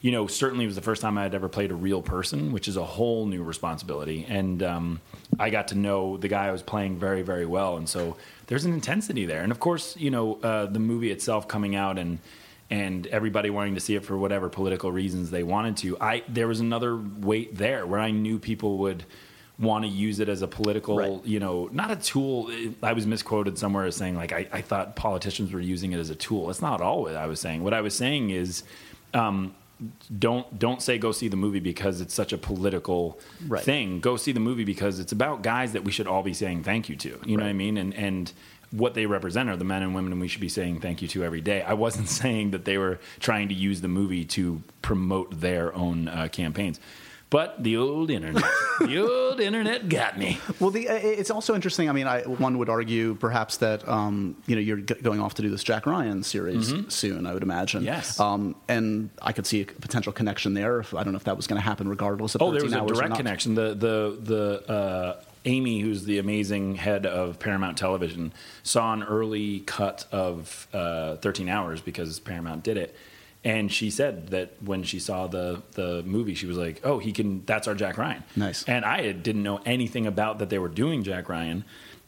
[0.00, 2.52] you know, certainly it was the first time I had ever played a real person,
[2.52, 4.24] which is a whole new responsibility.
[4.28, 5.00] And um,
[5.38, 7.76] I got to know the guy I was playing very, very well.
[7.76, 9.42] And so there's an intensity there.
[9.42, 12.18] And of course, you know, uh, the movie itself coming out and
[12.72, 15.98] and everybody wanting to see it for whatever political reasons they wanted to.
[16.00, 19.04] I there was another weight there where I knew people would
[19.58, 21.26] want to use it as a political, Right.
[21.26, 22.50] you know, not a tool.
[22.82, 26.08] I was misquoted somewhere as saying like I, I thought politicians were using it as
[26.10, 26.46] a tool.
[26.46, 27.62] That's not all what I was saying.
[27.64, 28.62] What I was saying is.
[29.12, 29.54] Um,
[30.18, 33.62] don't don't say go see the movie because it's such a political Right.
[33.62, 34.00] thing.
[34.00, 36.88] Go see the movie because it's about guys that we should all be saying thank
[36.88, 37.18] you to.
[37.24, 37.76] You know what I mean?
[37.76, 38.32] And and
[38.72, 41.24] what they represent are the men and women we should be saying thank you to
[41.24, 41.62] every day.
[41.62, 46.08] I wasn't saying that they were trying to use the movie to promote their own
[46.08, 46.78] uh, campaigns.
[47.30, 48.42] But the old internet,
[48.80, 50.38] the old internet got me.
[50.58, 51.88] Well, the, uh, it's also interesting.
[51.88, 55.34] I mean, I, one would argue perhaps that um, you know you're g- going off
[55.34, 57.26] to do this Jack Ryan series soon.
[57.26, 57.82] I would imagine.
[57.82, 57.86] Mm-hmm.
[57.86, 58.18] Yes.
[58.18, 60.80] Um, and I could see a potential connection there.
[60.80, 62.42] If, I don't know if that was going to happen, regardless of.
[62.42, 63.54] Oh, there 13 was a direct connection.
[63.54, 69.60] The the the uh, Amy, who's the amazing head of Paramount Television, saw an early
[69.60, 72.94] cut of uh, 13 Hours because Paramount did it,
[73.42, 77.12] and she said that when she saw the the movie, she was like, "Oh, he
[77.12, 77.44] can.
[77.46, 78.64] That's our Jack Ryan." Nice.
[78.64, 81.64] And I didn't know anything about that they were doing Jack Ryan.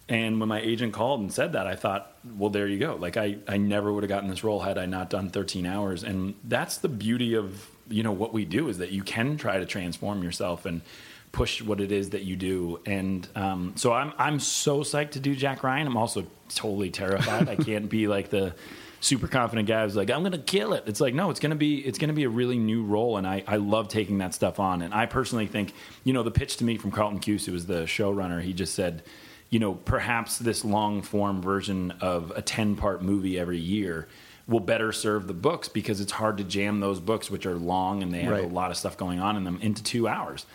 [0.09, 2.97] And when my agent called and said that, I thought, well, there you go.
[2.97, 6.03] Like I, I never would have gotten this role had I not done 13 hours.
[6.03, 9.59] And that's the beauty of you know what we do is that you can try
[9.59, 10.83] to transform yourself and
[11.31, 12.81] push what it is that you do.
[12.85, 15.87] And um, so I'm I'm so psyched to do Jack Ryan.
[15.87, 17.49] I'm also totally terrified.
[17.49, 18.55] I can't be like the
[19.03, 20.85] super confident guy who's like I'm gonna kill it.
[20.87, 23.45] It's like no, it's gonna be it's gonna be a really new role, and I
[23.47, 24.81] I love taking that stuff on.
[24.81, 25.75] And I personally think
[26.05, 28.75] you know the pitch to me from Carlton Cuse, who was the showrunner, he just
[28.75, 29.03] said.
[29.51, 34.09] You know, perhaps this long form version of a 10 part movie every year
[34.49, 38.03] will better serve the books because it's hard to jam those books, which are long
[38.03, 38.45] and they have Right.
[38.45, 40.47] a lot of stuff going on in them, into two hours.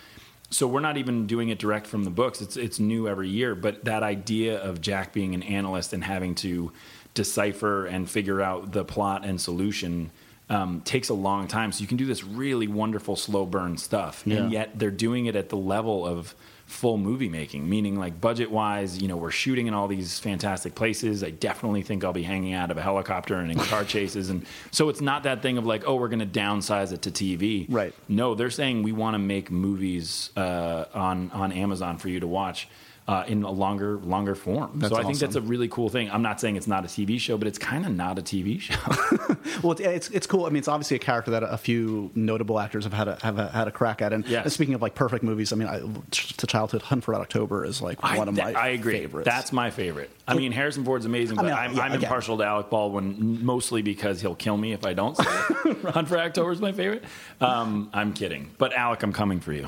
[0.49, 2.41] So we're not even doing it direct from the books.
[2.41, 3.53] It's it's new every year.
[3.53, 6.71] But that idea of Jack being an analyst and having to
[7.17, 10.11] decipher and figure out the plot and solution
[10.49, 11.71] um, takes a long time.
[11.71, 15.35] So you can do this really wonderful slow burn stuff, and yet they're doing it
[15.35, 16.33] at the level of
[16.67, 20.75] full movie making, meaning like budget wise, you know, we're shooting in all these fantastic
[20.75, 21.23] places.
[21.23, 24.29] I definitely think I'll be hanging out of a helicopter and in car chases.
[24.29, 27.11] And so it's not that thing of like, oh, we're going to downsize it to
[27.11, 27.65] TV.
[27.69, 27.93] Right.
[28.09, 32.27] No, they're saying we want to make movies uh, on on Amazon for you to
[32.27, 32.67] watch.
[33.07, 34.69] Uh, in a longer, longer form.
[34.79, 36.11] That's so I think that's a really cool thing.
[36.11, 38.59] I'm not saying it's not a TV show, but it's kind of not a TV
[38.67, 38.75] show.
[39.63, 40.45] Well, it's, it's it's cool.
[40.45, 43.39] I mean, it's obviously a character that a few notable actors have had a, have
[43.39, 44.13] a, had a crack at.
[44.13, 44.53] And, Yes.
[44.53, 45.79] speaking of like perfect movies, I mean, I,
[46.11, 48.99] to childhood, Hunt for Red October is like one of my I agree.
[48.99, 49.25] favorites.
[49.25, 50.11] That's my favorite.
[50.27, 53.43] I mean, Harrison Ford's amazing, I but mean, I'm, yeah, I'm impartial to Alec Baldwin
[53.43, 55.77] mostly because he'll kill me if I don't say it.
[55.85, 57.03] Hunt for October is my favorite.
[57.41, 59.65] Um, I'm kidding, but Alec, I'm coming for you.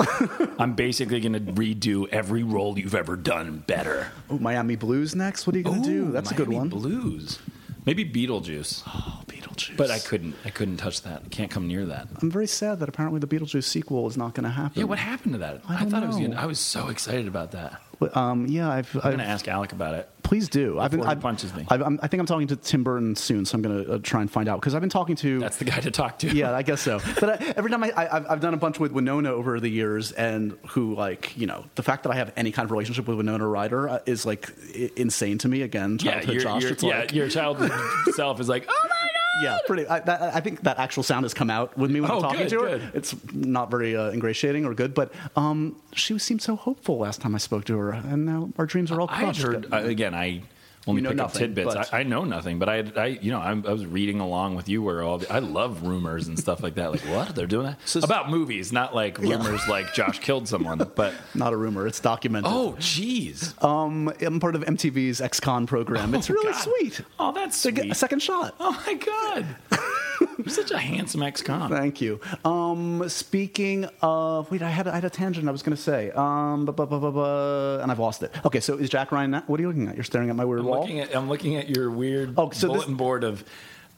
[0.59, 3.28] I'm basically going to redo every role you've ever done
[3.67, 4.11] better.
[4.31, 5.45] Ooh, Miami Blues next.
[5.47, 6.11] What are you going to do?
[6.11, 6.69] That's a good Miami one.
[6.69, 7.39] Blues,
[7.85, 9.38] maybe Beetlejuice, Oh, Beetlejuice.
[9.77, 10.35] But I couldn't.
[10.45, 11.23] I couldn't touch that.
[11.25, 12.07] I Can't come near that.
[12.21, 14.79] I'm very sad that apparently the Beetlejuice sequel is not going to happen.
[14.79, 15.61] Yeah, what happened to that?
[15.67, 16.17] I don't thought it was.
[16.17, 17.81] Gonna, I was so excited about that.
[18.13, 20.07] Um, yeah, I've, I'm going to ask Alec about it.
[20.23, 20.79] please do.
[20.79, 21.65] I've been, I've, punches me.
[21.69, 23.99] I've, I'm, I think I'm talking to Tim Burton soon, so I'm going to uh,
[24.01, 25.39] try and find out because I've been talking to.
[25.39, 26.27] That's the guy to talk to.
[26.33, 27.01] yeah, I guess so.
[27.19, 29.67] But I, every time I, I, I've, I've done a bunch with Winona over the
[29.67, 33.05] years, and who like you know the fact that I have any kind of relationship
[33.05, 35.61] with Winona Ryder uh, is like I- insane to me.
[35.63, 36.61] Again, Yeah, childhood your, Josh.
[36.63, 37.71] your, it's yeah, like, your childhood
[38.15, 39.08] self is like, oh my god.
[39.43, 39.87] Yeah, pretty.
[39.87, 42.21] I, that, I think that actual sound has come out with me when Oh, I'm
[42.21, 42.67] talking good, to her.
[42.79, 42.91] good.
[42.93, 47.35] It's not very uh, ingratiating or good, but um, she seemed so hopeful last time
[47.35, 49.39] I spoke to her, and now our dreams are all crushed.
[49.43, 50.13] I heard uh, again.
[50.13, 50.41] I
[50.87, 51.75] only You know pick up tidbits.
[51.75, 54.55] but- I, I know nothing, but I, I you know, I'm, I was reading along
[54.55, 56.91] with you where all the, I love rumors and stuff like that.
[56.91, 60.79] Like what they're doing that So- about movies, not like rumors like Josh killed someone,
[60.95, 61.13] but.
[61.35, 62.51] Not a rumor; it's documented.
[62.51, 63.61] Oh, jeez!
[63.63, 66.13] Um, I'm part of MTV's X-Con program.
[66.15, 66.59] It's Oh, really God.
[66.61, 67.01] sweet.
[67.19, 67.91] Oh, that's sweet.
[67.91, 68.55] a second shot.
[68.59, 69.45] Oh my god!
[70.45, 71.69] You're such a handsome ex-con.
[71.69, 72.19] Thank you.
[72.45, 76.11] Um, speaking of, wait, I had I had a tangent I was going to say.
[76.11, 78.31] Um, bu- bu- bu- bu- bu- and I've lost it.
[78.45, 79.33] Okay, so is Jack Ryan?
[79.47, 79.95] What are you looking at?
[79.95, 80.81] You're staring at my weird I'm wall.
[80.81, 83.43] looking at I'm looking at your weird Oh, so this- bulletin board of.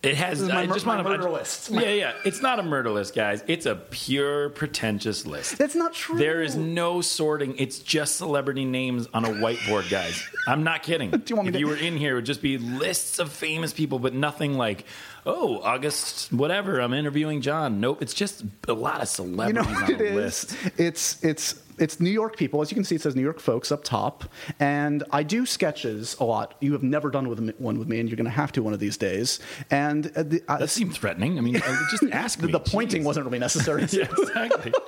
[0.03, 0.39] It has.
[0.39, 1.69] This is my I mur- just my want to murder list.
[1.69, 2.13] Yeah, yeah.
[2.25, 3.43] It's not a murder list, guys.
[3.45, 5.59] It's a pure pretentious list.
[5.59, 6.17] That's not true.
[6.17, 7.53] There is no sorting.
[7.59, 10.27] It's just celebrity names on a whiteboard, guys.
[10.47, 11.11] I'm not kidding.
[11.27, 13.31] you want me if to- you were in here, it would just be lists of
[13.31, 14.85] famous people, but nothing like,
[15.25, 16.79] oh, August, whatever.
[16.79, 17.79] I'm interviewing John.
[17.79, 18.01] Nope.
[18.01, 20.55] It's just a lot of You celebrities know what on it list.
[20.77, 22.61] It's it's it's New York people.
[22.61, 24.25] As you can see, it says New York folks up top.
[24.59, 26.55] And I do sketches a lot.
[26.59, 28.73] You have never done with one with me, and you're going to have to one
[28.73, 29.39] of these days.
[29.69, 31.37] And uh, the, uh, That seemed threatening.
[31.37, 32.51] I mean, uh, just ask the, me.
[32.51, 33.81] the pointing wasn't really necessary.
[33.91, 34.73] Yeah, exactly.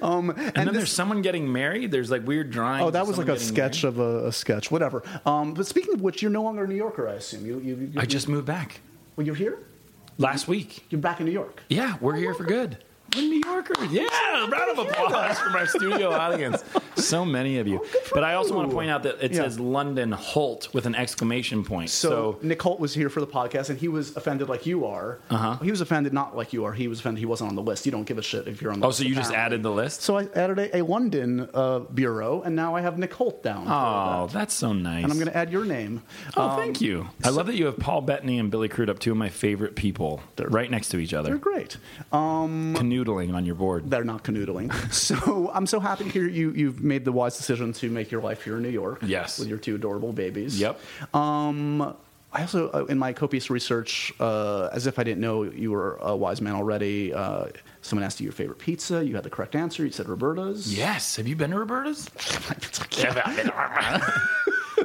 [0.00, 1.90] Um, and, and then this- there's someone getting married.
[1.92, 2.84] There's like weird drawings.
[2.84, 3.98] Oh, that was like a sketch married.
[3.98, 5.04] of a, a sketch, whatever.
[5.24, 7.46] Um, but speaking of which, you're no longer a New Yorker, I assume.
[7.46, 8.80] You, you, you I just moved back
[9.16, 9.58] well, you're here.
[10.18, 10.84] last week.
[10.90, 11.62] You're back in New York.
[11.68, 12.78] Yeah, we're oh, here for good.
[13.14, 13.92] We're New Yorkers.
[13.92, 14.06] Yeah,
[14.48, 16.62] round of applause from our studio audience.
[16.96, 17.80] so many of you.
[17.84, 19.42] Oh, but I also want to point out that it Yeah.
[19.42, 21.90] says London Hoult with an exclamation point.
[21.90, 24.86] So, So, Nick Hoult was here for the podcast, and he was offended like you
[24.86, 25.18] are.
[25.30, 25.56] Uh-huh.
[25.62, 26.72] He was offended not like you are.
[26.72, 27.84] He was offended he wasn't on the list.
[27.86, 28.98] You don't give a shit if you're on the oh, list.
[29.00, 30.02] so you just added the list?
[30.02, 33.64] So I added a, a London uh, bureau, and now I have Nick Hoult down.
[33.66, 34.32] Oh, that.
[34.32, 35.02] that's so nice.
[35.04, 36.02] and I'm going to add your name.
[36.36, 37.08] Oh, thank you.
[37.24, 40.22] I love that you have Paul Bettany and Billy Crudup, two of my favorite people,
[40.36, 41.30] They're- right next to each other.
[41.30, 41.76] They're great.
[42.12, 42.74] Um,
[43.04, 43.90] canoodling on your board.
[43.90, 44.72] they're not canoodling.
[44.92, 46.52] so I'm so happy to hear you.
[46.52, 49.00] You've made the wise decision to make your life here in New York.
[49.02, 49.38] Yes.
[49.38, 50.58] with your two adorable babies.
[50.60, 50.80] Yep.
[51.14, 51.94] Um,
[52.34, 55.96] I also, uh, in my copious research, uh, as if I didn't know you were
[56.00, 57.46] a wise man already, uh,
[57.82, 59.04] someone asked you your favorite pizza.
[59.04, 59.84] You had the correct answer.
[59.84, 60.74] You said Roberta's.
[60.74, 61.16] Yes.
[61.16, 62.08] Have you been to Roberta's?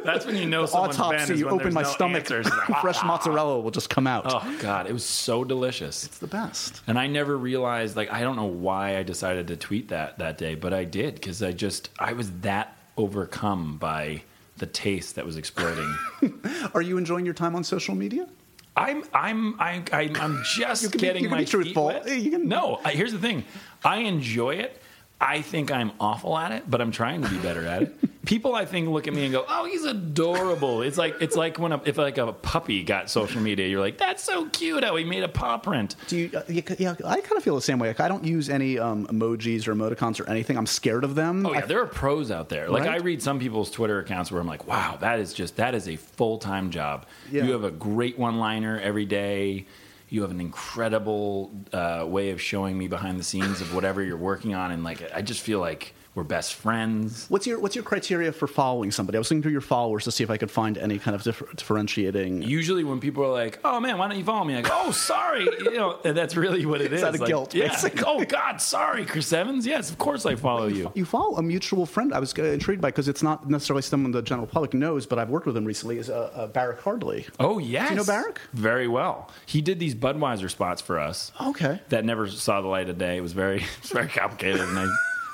[0.08, 1.06] That's when you know someone's been.
[1.06, 1.36] Autopsy.
[1.38, 2.22] You open my no stomach.
[2.22, 2.48] answers.
[2.48, 4.24] It's like, Fresh mozzarella will just come out.
[4.26, 6.04] Oh God, it was so delicious.
[6.06, 6.82] It's the best.
[6.88, 10.38] And I never realized, like, I don't know why I decided to tweet that that
[10.38, 14.24] day, but I did because I just, I was that overcome by
[14.58, 15.94] the taste that was exploding.
[16.74, 18.28] Are you enjoying your time on social media?
[18.76, 21.90] I'm, I'm, I, I, I'm just You can be- getting you can my be truthful.
[21.92, 22.20] feet wet.
[22.20, 23.44] You can- No, I, here's the thing.
[23.84, 24.82] I enjoy it.
[25.20, 27.96] I think I'm awful at it, but I'm trying to be better at it.
[28.28, 31.58] People, I think, look at me and go, "Oh, he's adorable." It's like it's like
[31.58, 34.96] when a, if like a puppy got social media, you're like, "That's so cute how
[34.98, 36.30] he made a paw print." Do you?
[36.36, 37.88] Uh, yeah, yeah, I kind of feel the same way.
[37.88, 40.58] Like I don't use any um, emojis or emoticons or anything.
[40.58, 41.46] I'm scared of them.
[41.46, 42.70] Oh yeah, I- there are pros out there.
[42.70, 43.00] Like Right?
[43.02, 45.88] I read some people's Twitter accounts where I'm like, wow, that is just that is
[45.88, 47.06] a full time job.
[47.32, 47.46] Yeah.
[47.46, 49.66] You have a great one liner every day.
[50.10, 54.16] You have an incredible uh, way of showing me behind the scenes of whatever you're
[54.16, 57.28] working on, and like I just feel like we're best friends.
[57.30, 59.18] What's your What's your criteria for following somebody?
[59.18, 61.22] I was looking through your followers to see if I could find any kind of
[61.22, 62.42] differ- differentiating.
[62.42, 64.92] Usually, when people are like, "Oh man, why don't you follow me?" I go, "Oh,
[64.92, 67.04] sorry," you know, and that's really what it is.
[67.04, 67.68] out of Like, guilt, Yeah.
[67.68, 68.04] basically.
[68.06, 69.66] Oh God, sorry, Chris Evans.
[69.68, 70.92] Yes, of course I follow you.
[70.96, 72.12] You follow a mutual friend.
[72.14, 75.30] I was intrigued by because it's not necessarily someone the general public knows, but I've
[75.30, 76.00] worked with him recently.
[76.00, 77.28] Is uh, uh, Barrick Hardley?
[77.40, 78.40] Oh yes, Do you know Barrick?
[78.54, 79.30] Very well.
[79.46, 81.32] He did these Budweiser spots for us.
[81.40, 81.80] Okay.
[81.90, 83.18] that never saw the light of day.
[83.18, 84.88] It was very, it was very complicated and I,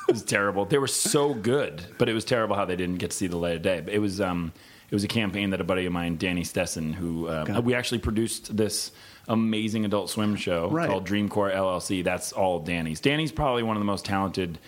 [0.10, 0.66] it was terrible.
[0.66, 3.38] They were so good, but it was terrible how they didn't get to see the
[3.38, 3.82] light of day.
[3.82, 4.52] But it was, um,
[4.90, 8.00] it was a campaign that a buddy of mine, Danny Stessen, who uh, we actually
[8.00, 8.92] produced this
[9.28, 10.88] amazing Adult Swim show Right.
[10.90, 12.04] called Dream Corp LLC.
[12.04, 13.00] That's all Danny's.
[13.00, 14.60] Danny's probably one of the most talented.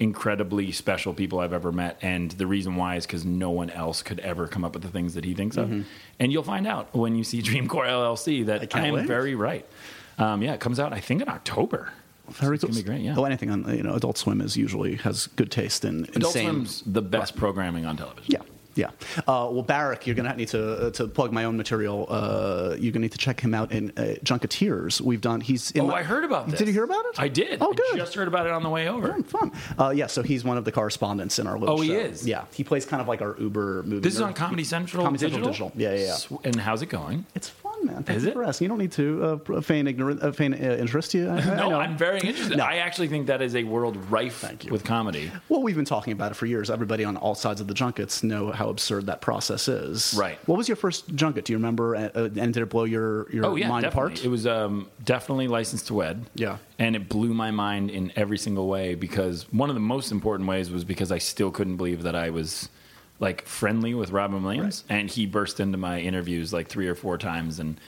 [0.00, 4.02] Incredibly special people I've ever met, and the reason why is because no one else
[4.02, 5.70] could ever come up with the things that he thinks of.
[6.18, 8.50] And you'll find out when you see Dream Corp LLC Mm-hmm.
[8.50, 9.06] I that can't I am wait.
[9.06, 9.64] very right.
[10.18, 11.92] Um, yeah, it comes out I think in October.
[12.30, 13.14] Very It's gonna be great, yeah.
[13.16, 16.44] Oh, anything on you know Adult Swim is usually has good taste in Adult insane.
[16.50, 18.24] Swim's the best programming on television.
[18.32, 18.40] Yeah.
[18.76, 18.88] Yeah.
[19.18, 22.06] Uh, well, Barrick, you're going to need to uh, to plug my own material.
[22.08, 25.00] Uh, you're going to need to check him out in uh, Junketeers.
[25.00, 25.40] We've done.
[25.42, 25.70] He's.
[25.70, 26.58] In Oh, my- I heard about this.
[26.58, 27.12] Did you hear about it?
[27.16, 27.58] I did.
[27.60, 27.86] Oh, good.
[27.90, 27.98] I good.
[27.98, 29.06] just heard about it on the way over.
[29.12, 29.52] Fun, fun.
[29.78, 31.94] Uh, yeah, so he's one of the correspondents in our little Oh, he show.
[31.94, 32.26] is?
[32.26, 34.00] Yeah, he plays kind of like our Uber movie.
[34.00, 35.44] This is on Comedy Central Comedy Digital.
[35.54, 35.96] Central Digital.
[35.96, 36.38] Yeah, yeah, yeah.
[36.42, 37.26] And how's it going?
[37.36, 37.50] It's
[37.84, 38.02] man.
[38.04, 38.34] Thank Is you it?
[38.34, 38.64] for asking.
[38.64, 41.14] You don't need to uh, feign ignorant, uh, feign uh, interest.
[41.14, 41.80] You, I, I No, know.
[41.80, 42.58] I'm very interested.
[42.58, 42.64] No.
[42.64, 44.72] I actually think that is a world rife Thank you.
[44.72, 45.30] with comedy.
[45.48, 46.70] Well, we've been talking about it for years.
[46.70, 50.14] Everybody on all sides of the junkets know how absurd that process is.
[50.16, 50.38] Right.
[50.46, 51.44] What was your first junket?
[51.44, 51.96] Do you remember?
[51.96, 54.12] Uh, uh, and did it blow your your Oh yeah, mind definitely.
[54.14, 54.24] apart?
[54.24, 56.24] It was um, definitely licensed to wed.
[56.34, 56.58] Yeah.
[56.78, 60.48] and it blew my mind in every single way because one of the most important
[60.48, 62.68] ways was because I still couldn't believe that I was
[63.24, 67.16] like friendly with Robin Williams, and he burst into my interviews like three or four
[67.18, 67.80] times, and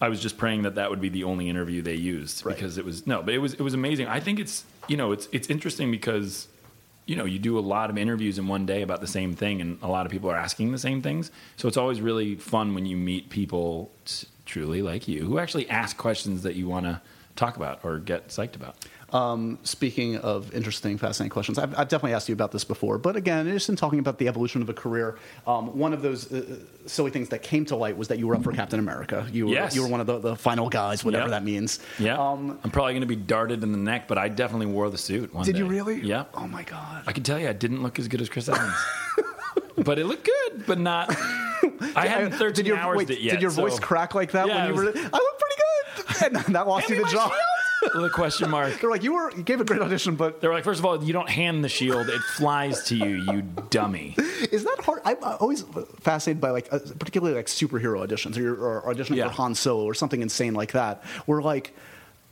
[0.00, 2.56] I was just praying that that would be the only interview they used Right.
[2.56, 4.06] because it was no, but it was it was amazing.
[4.06, 6.48] I think it's you know it's it's interesting because
[7.06, 9.60] you know, you do a lot of interviews in one day about the same thing,
[9.60, 11.32] and a lot of people are asking the same things.
[11.56, 15.68] So it's always really fun when you meet people s- truly like you who actually
[15.68, 17.00] ask questions that you want to
[17.34, 18.76] talk about or get psyched about.
[19.12, 23.16] Um, speaking of interesting, fascinating questions, I've, I've definitely asked you about this before, but
[23.16, 26.58] again, just in talking about the evolution of a career, um, one of those uh,
[26.86, 29.26] silly things that came to light was that you were up for Captain America.
[29.32, 29.74] You were, Yes.
[29.74, 31.30] you were one of the, the final guys, whatever Yep.
[31.30, 31.80] that means.
[31.98, 34.88] Yeah, Um, I'm probably going to be darted in the neck, but I definitely wore
[34.90, 35.34] the suit.
[35.34, 36.00] One did you really?
[36.00, 37.02] Yeah, Oh my god.
[37.06, 38.72] I can tell you, I didn't look as good as Chris Evans,
[39.78, 41.08] but it looked good, but not.
[41.96, 43.32] I hadn't 13 did your, hours wait, it yet.
[43.32, 45.00] Did your voice crack like that Yeah, when you it were?
[45.00, 45.62] I look pretty
[46.20, 47.30] good, and that lost you the job.
[47.30, 47.40] shield!
[47.94, 48.72] A question mark.
[48.80, 51.02] They're like, you were you gave a great audition, but they're like, first of all,
[51.02, 54.14] you don't hand the shield; it flies to you, you dummy.
[54.52, 55.00] Is that hard?
[55.04, 55.62] I'm always
[56.00, 59.28] fascinated by like, uh, particularly like superhero auditions, or, you're, or auditioning Yeah.
[59.28, 61.02] for Han Solo or something insane like that.
[61.26, 61.74] Where like,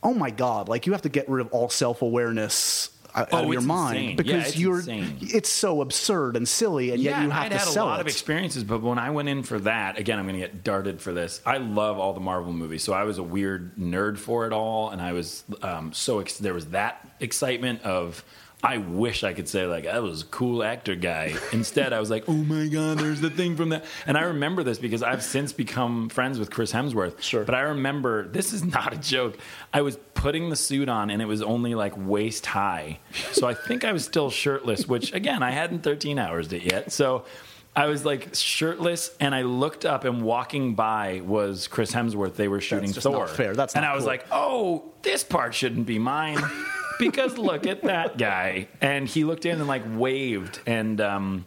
[0.03, 3.45] oh my god, like you have to get rid of all self awareness out Oh,
[3.47, 4.17] of your mind insane.
[4.17, 4.79] because Yeah, it's you're.
[4.79, 5.19] insane.
[5.21, 8.03] It's so absurd and silly, and yet you have I'd to had a lot it.
[8.03, 11.01] of experiences, but when I went in for that, again, I'm going to get darted
[11.01, 11.41] for this.
[11.47, 14.91] I love all the Marvel movies, so I was a weird nerd for it all,
[14.91, 18.25] and I was um, so ex- there was that excitement of
[18.63, 21.35] I wish I could say like I was a cool actor guy.
[21.53, 23.85] Instead, I was like, oh my god, there's the thing from that.
[24.05, 27.23] And I remember this because I've since become friends with Chris Hemsworth.
[27.23, 27.45] Sure.
[27.45, 29.39] But I remember this is not a joke.
[29.73, 32.99] I was putting the suit on and it was only like waist high,
[33.31, 34.89] so I think I was still shirtless.
[34.89, 37.25] Which again, I hadn't 13 hours it yet, so.
[37.77, 42.35] I was like shirtless, and I looked up, and walking by was Chris Hemsworth.
[42.35, 43.29] They were shooting Thor.
[43.29, 43.55] fair.
[43.55, 44.09] That's and I was cool.
[44.09, 46.39] like, "Oh, this part shouldn't be mine,"
[46.99, 48.69] because look at that guy.
[48.81, 51.47] And he looked in and like waved, and um,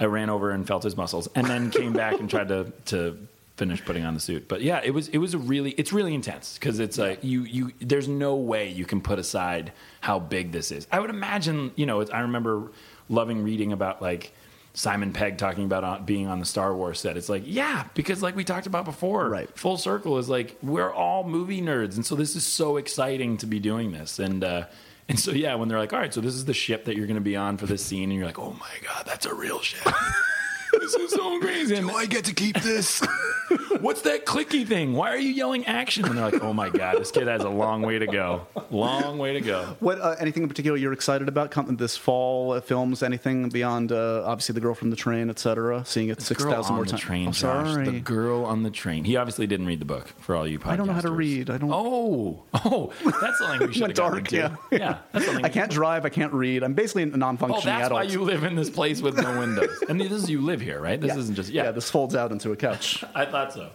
[0.00, 3.18] I ran over and felt his muscles, and then came back and tried to to
[3.58, 4.48] finish putting on the suit.
[4.48, 7.42] But yeah, it was it was a really it's really intense because it's like you
[7.42, 10.86] you there's no way you can put aside how big this is.
[10.90, 12.70] I would imagine you know I remember
[13.08, 14.32] loving reading about like.
[14.74, 17.16] Simon Pegg talking about on, being on the Star Wars set.
[17.16, 19.48] It's like, yeah, because like we talked about before, Right.
[19.58, 23.46] Full circle is like we're all movie nerds, and so this is so exciting to
[23.46, 24.20] be doing this.
[24.20, 24.66] And uh,
[25.10, 27.06] and so yeah, when they're like, all right, so this is the ship that you're
[27.06, 29.34] going to be on for this scene, and you're like, oh my god, that's a
[29.34, 29.92] real ship.
[30.80, 31.76] this is so crazy.
[31.76, 33.00] And I get to keep this?
[33.80, 34.92] what's that clicky thing?
[34.92, 36.04] Why are you yelling action?
[36.04, 38.46] And they're like, oh my god, this kid has a long way to go.
[38.70, 39.76] Long way to go.
[39.80, 42.52] what uh, anything in particular you're excited about coming this fall?
[42.52, 43.02] Uh, films?
[43.02, 45.84] Anything beyond uh, obviously the girl from the train, etc.
[45.86, 47.00] Seeing it six thousand more the times.
[47.02, 47.40] train, Oh, Josh.
[47.40, 47.84] sorry.
[47.84, 49.04] The girl on the train.
[49.04, 50.68] He obviously didn't read the book for all you podcasters.
[50.70, 51.50] I don't know how to read.
[51.50, 54.56] I don't- Oh, oh, that's something we should dark, yeah.
[54.70, 56.04] That's something I can't drive.
[56.04, 56.62] I can't read.
[56.62, 57.92] I'm basically a Oh, non-functioning that's adult.
[57.92, 59.82] why you live in this place with no windows.
[59.88, 61.00] and this is you live here, right?
[61.00, 61.18] This yeah.
[61.18, 61.70] isn't just yeah.
[61.70, 63.04] This folds out into a couch.
[63.14, 63.70] I thought so.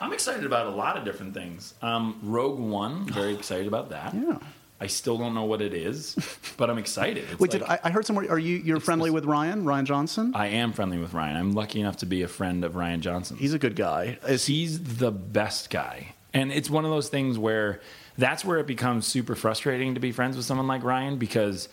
[0.00, 1.74] I'm excited about a lot of different things.
[1.82, 4.14] Um, Rogue One, very excited about that.
[4.14, 4.38] Yeah.
[4.80, 6.16] I still don't know what it is,
[6.56, 7.24] but I'm excited.
[7.30, 8.30] It's Wait, like- did I, I heard somewhere?
[8.30, 9.64] Are you you're friendly with Ryan?
[9.64, 10.32] Rian Johnson?
[10.34, 11.36] I am friendly with Ryan.
[11.36, 13.36] I'm lucky enough to be a friend of Rian Johnson.
[13.36, 14.18] He's a good guy.
[14.28, 14.60] Is he?
[14.60, 16.14] he's the best guy.
[16.32, 17.80] And it's one of those things where
[18.16, 21.68] that's where it becomes super frustrating to be friends with someone like Ryan because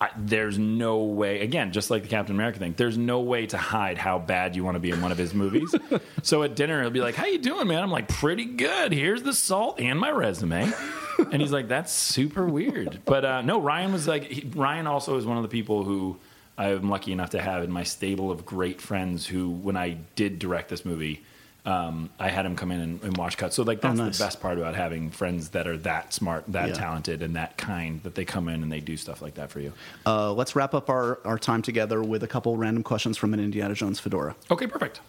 [0.00, 3.58] I, there's no way, again, just like the Captain America thing, there's no way to
[3.58, 5.74] hide how bad you want to be in one of his movies.
[6.22, 7.82] so at dinner, he'll be like, how you doing, man?
[7.82, 8.92] I'm like, pretty good.
[8.92, 10.72] Here's the salt and my resume.
[11.18, 13.00] and he's like, that's super weird.
[13.04, 16.18] But uh, no, Ryan was like, he, Ryan also is one of the people who
[16.56, 20.38] I'm lucky enough to have in my stable of great friends who, when I did
[20.38, 21.22] direct this movie,
[21.66, 23.56] um, I had him come in and, and watch cuts.
[23.56, 24.18] So like that's Oh, nice.
[24.18, 26.74] the best part about having friends that are that smart, that Yeah.
[26.74, 29.60] talented, and that kind that they come in and they do stuff like that for
[29.60, 29.72] you.
[30.06, 33.40] Uh, let's wrap up our, our time together with a couple random questions from an
[33.40, 34.34] Indiana Jones fedora.
[34.50, 35.00] Okay, perfect.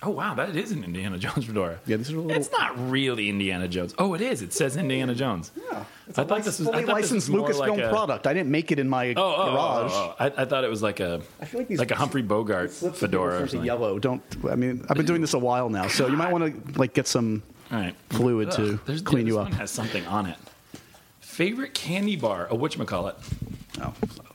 [0.00, 1.80] Oh wow, that is an Indiana Jones fedora.
[1.86, 3.94] Yeah, these are a little- It's not really Indiana Jones.
[3.98, 4.42] Oh, it is.
[4.42, 5.50] It says Indiana Jones.
[5.56, 5.84] Yeah,
[6.16, 8.26] I thought this was I fully thought this licensed was more Lucasfilm like a- product.
[8.28, 9.90] I didn't make it in my oh, oh, oh, oh, garage.
[9.92, 10.24] oh, oh.
[10.24, 13.02] I, I thought it was like a I feel like these a Humphrey Bogart Slips
[13.02, 13.66] of paper fedora or to something.
[13.66, 13.98] yellow.
[13.98, 14.22] Don't.
[14.48, 16.94] I mean, I've been doing this a while now, so you might want to like
[16.94, 17.42] get some.
[17.72, 17.94] All right.
[18.10, 19.54] Fluid to There's, clean this you one up.
[19.54, 20.36] has something on it.
[21.20, 22.46] Favorite candy bar?
[22.50, 23.14] A whatchamacallit?
[23.82, 23.92] Oh,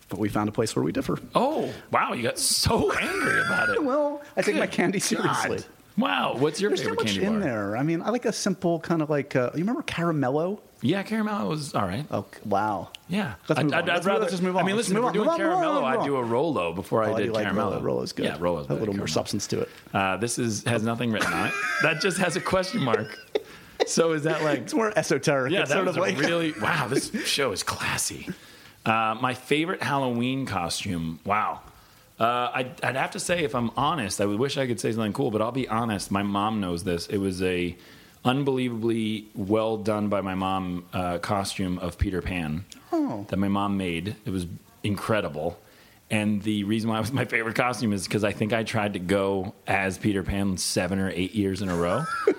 [0.10, 1.18] but we found a place where we differ.
[1.36, 3.84] Oh, wow, you got so angry about it.
[3.84, 5.06] Well, I take my candy God.
[5.06, 5.60] seriously.
[5.98, 7.42] Wow, what's your There's too favorite much candy in bar?
[7.42, 7.78] there.
[7.78, 9.36] I mean, I like a simple kind of like.
[9.36, 10.60] Uh, you remember caramello?
[10.82, 12.06] Yeah, caramel was all right.
[12.12, 12.90] Oh, wow.
[13.08, 13.90] Yeah, Let's I'd, move I'd, on.
[13.90, 14.20] I'd Let's- rather.
[14.22, 14.64] let's just move on.
[14.64, 17.22] I mean, listen, if we're doing on, caramello, I'd do a Rolo before Oh, I
[17.22, 17.56] did like caramello.
[17.74, 17.82] Rolo.
[17.82, 18.26] Rolo's good.
[18.26, 19.70] Yeah, Rolo's a little more substance to it.
[19.94, 21.54] Uh, this is has nothing written on it.
[21.84, 23.20] That just has a question mark.
[23.86, 24.60] So is that like?
[24.62, 25.52] It's more esoteric.
[25.52, 26.88] Yeah, it's that sort was of like really wow.
[26.88, 28.30] This show is classy.
[28.86, 31.20] Uh, my favorite Halloween costume.
[31.26, 31.62] Wow.
[32.20, 34.92] Uh, I'd, I'd have to say, if I'm honest, I would wish I could say
[34.92, 36.12] something cool, but I'll be honest.
[36.12, 37.08] My mom knows this.
[37.08, 37.76] It was a
[38.26, 43.26] unbelievably well done by my mom uh, costume of Peter Pan Oh.
[43.30, 44.16] that my mom made.
[44.26, 44.46] It was
[44.84, 45.60] incredible.
[46.12, 48.94] And the reason why it was my favorite costume is because I think I tried
[48.94, 52.04] to go as Peter Pan seven or eight years in a row.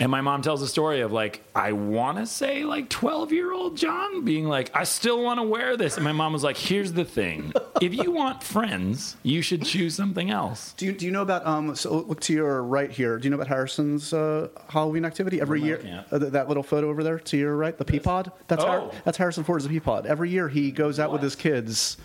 [0.00, 3.52] And my mom tells a story of like, I want to say like 12 year
[3.52, 5.96] old John being like, I still want to wear this.
[5.96, 7.52] And my mom was like, here's the thing.
[7.80, 10.72] If you want friends, you should choose something else.
[10.76, 11.74] Do you, do you know about um?
[11.76, 13.18] So look to your right here.
[13.18, 16.04] Do you know about Harrison's uh, Halloween activity every What I year?
[16.10, 18.32] Uh, th- that little photo over there to your right, the Peapod.
[18.48, 18.90] That's Har- Oh.
[19.04, 20.06] that's Harrison Ford as a Peapod.
[20.06, 21.96] Every year he goes out with his kids.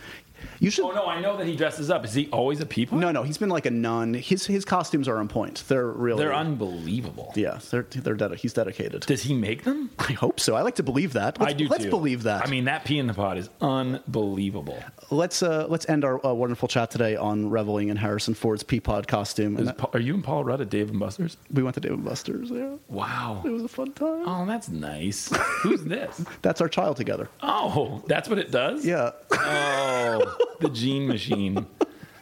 [0.59, 0.85] You should.
[0.85, 2.03] Oh no, I know that he dresses up.
[2.05, 2.97] Is he always a people?
[2.97, 4.13] No, no, he's been like a nun.
[4.13, 5.63] His his costumes are on point.
[5.67, 6.23] They're really.
[6.23, 7.31] They're unbelievable.
[7.35, 9.01] Yeah, they're they're dedi- he's dedicated.
[9.01, 9.91] Does he make them?
[9.99, 10.55] I hope so.
[10.55, 11.39] I like to believe that.
[11.39, 11.89] Let's, I do Let's too.
[11.89, 12.45] believe that.
[12.45, 14.81] I mean, that pea in the pod is unbelievable.
[15.11, 19.07] let's uh, let's end our uh, wonderful chat today on reveling in Harrison Ford's Peapod
[19.07, 19.57] costume.
[19.57, 21.37] Is Pa- are you and Paul Rudd at Dave and Buster's?
[21.51, 22.49] we went to Dave and Buster's.
[22.49, 23.41] Yeah, Wow.
[23.45, 24.23] it was a fun time.
[24.27, 25.31] Oh, that's nice.
[25.61, 26.23] Who's this?
[26.41, 27.29] That's our child together.
[27.41, 28.85] Oh, that's what it does?
[28.85, 29.11] Yeah.
[29.31, 30.26] Oh,
[30.59, 31.65] the gene machine.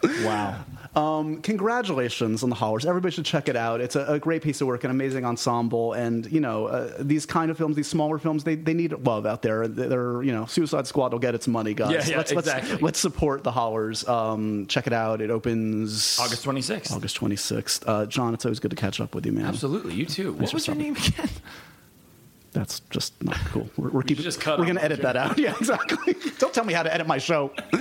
[0.03, 0.63] Wow.
[0.95, 2.85] Um, congratulations on the Hollars.
[2.85, 3.81] Everybody should check it out.
[3.81, 7.25] It's a, a great piece of work, an amazing ensemble, and you know uh, these
[7.25, 9.67] kind of films, these smaller films, they, they need love out there.
[9.67, 11.91] They're you know Suicide Squad will get its money, guys.
[11.91, 12.71] Yeah, yeah, let's, exactly.
[12.71, 14.07] let's let's support the Hollars.
[14.07, 15.19] Um, check it out.
[15.19, 16.91] It opens August 26th.
[16.93, 17.83] August twenty sixth.
[17.85, 19.47] Uh, John, it's always good to catch up with you, man.
[19.47, 20.31] Absolutely, you too.
[20.31, 21.29] What Thanks was your name again?
[22.55, 23.69] That's just not cool.
[23.75, 24.23] We're, we're keeping.
[24.23, 25.37] just cut we're gonna edit that out.
[25.45, 26.15] Yeah, exactly.
[26.39, 27.51] Don't tell me how to edit my show.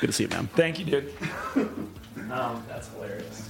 [0.00, 0.46] Good to see you, man.
[0.54, 1.12] Thank you, dude.
[2.30, 3.26] um, that's hilarious.
[3.26, 3.49] But thank you.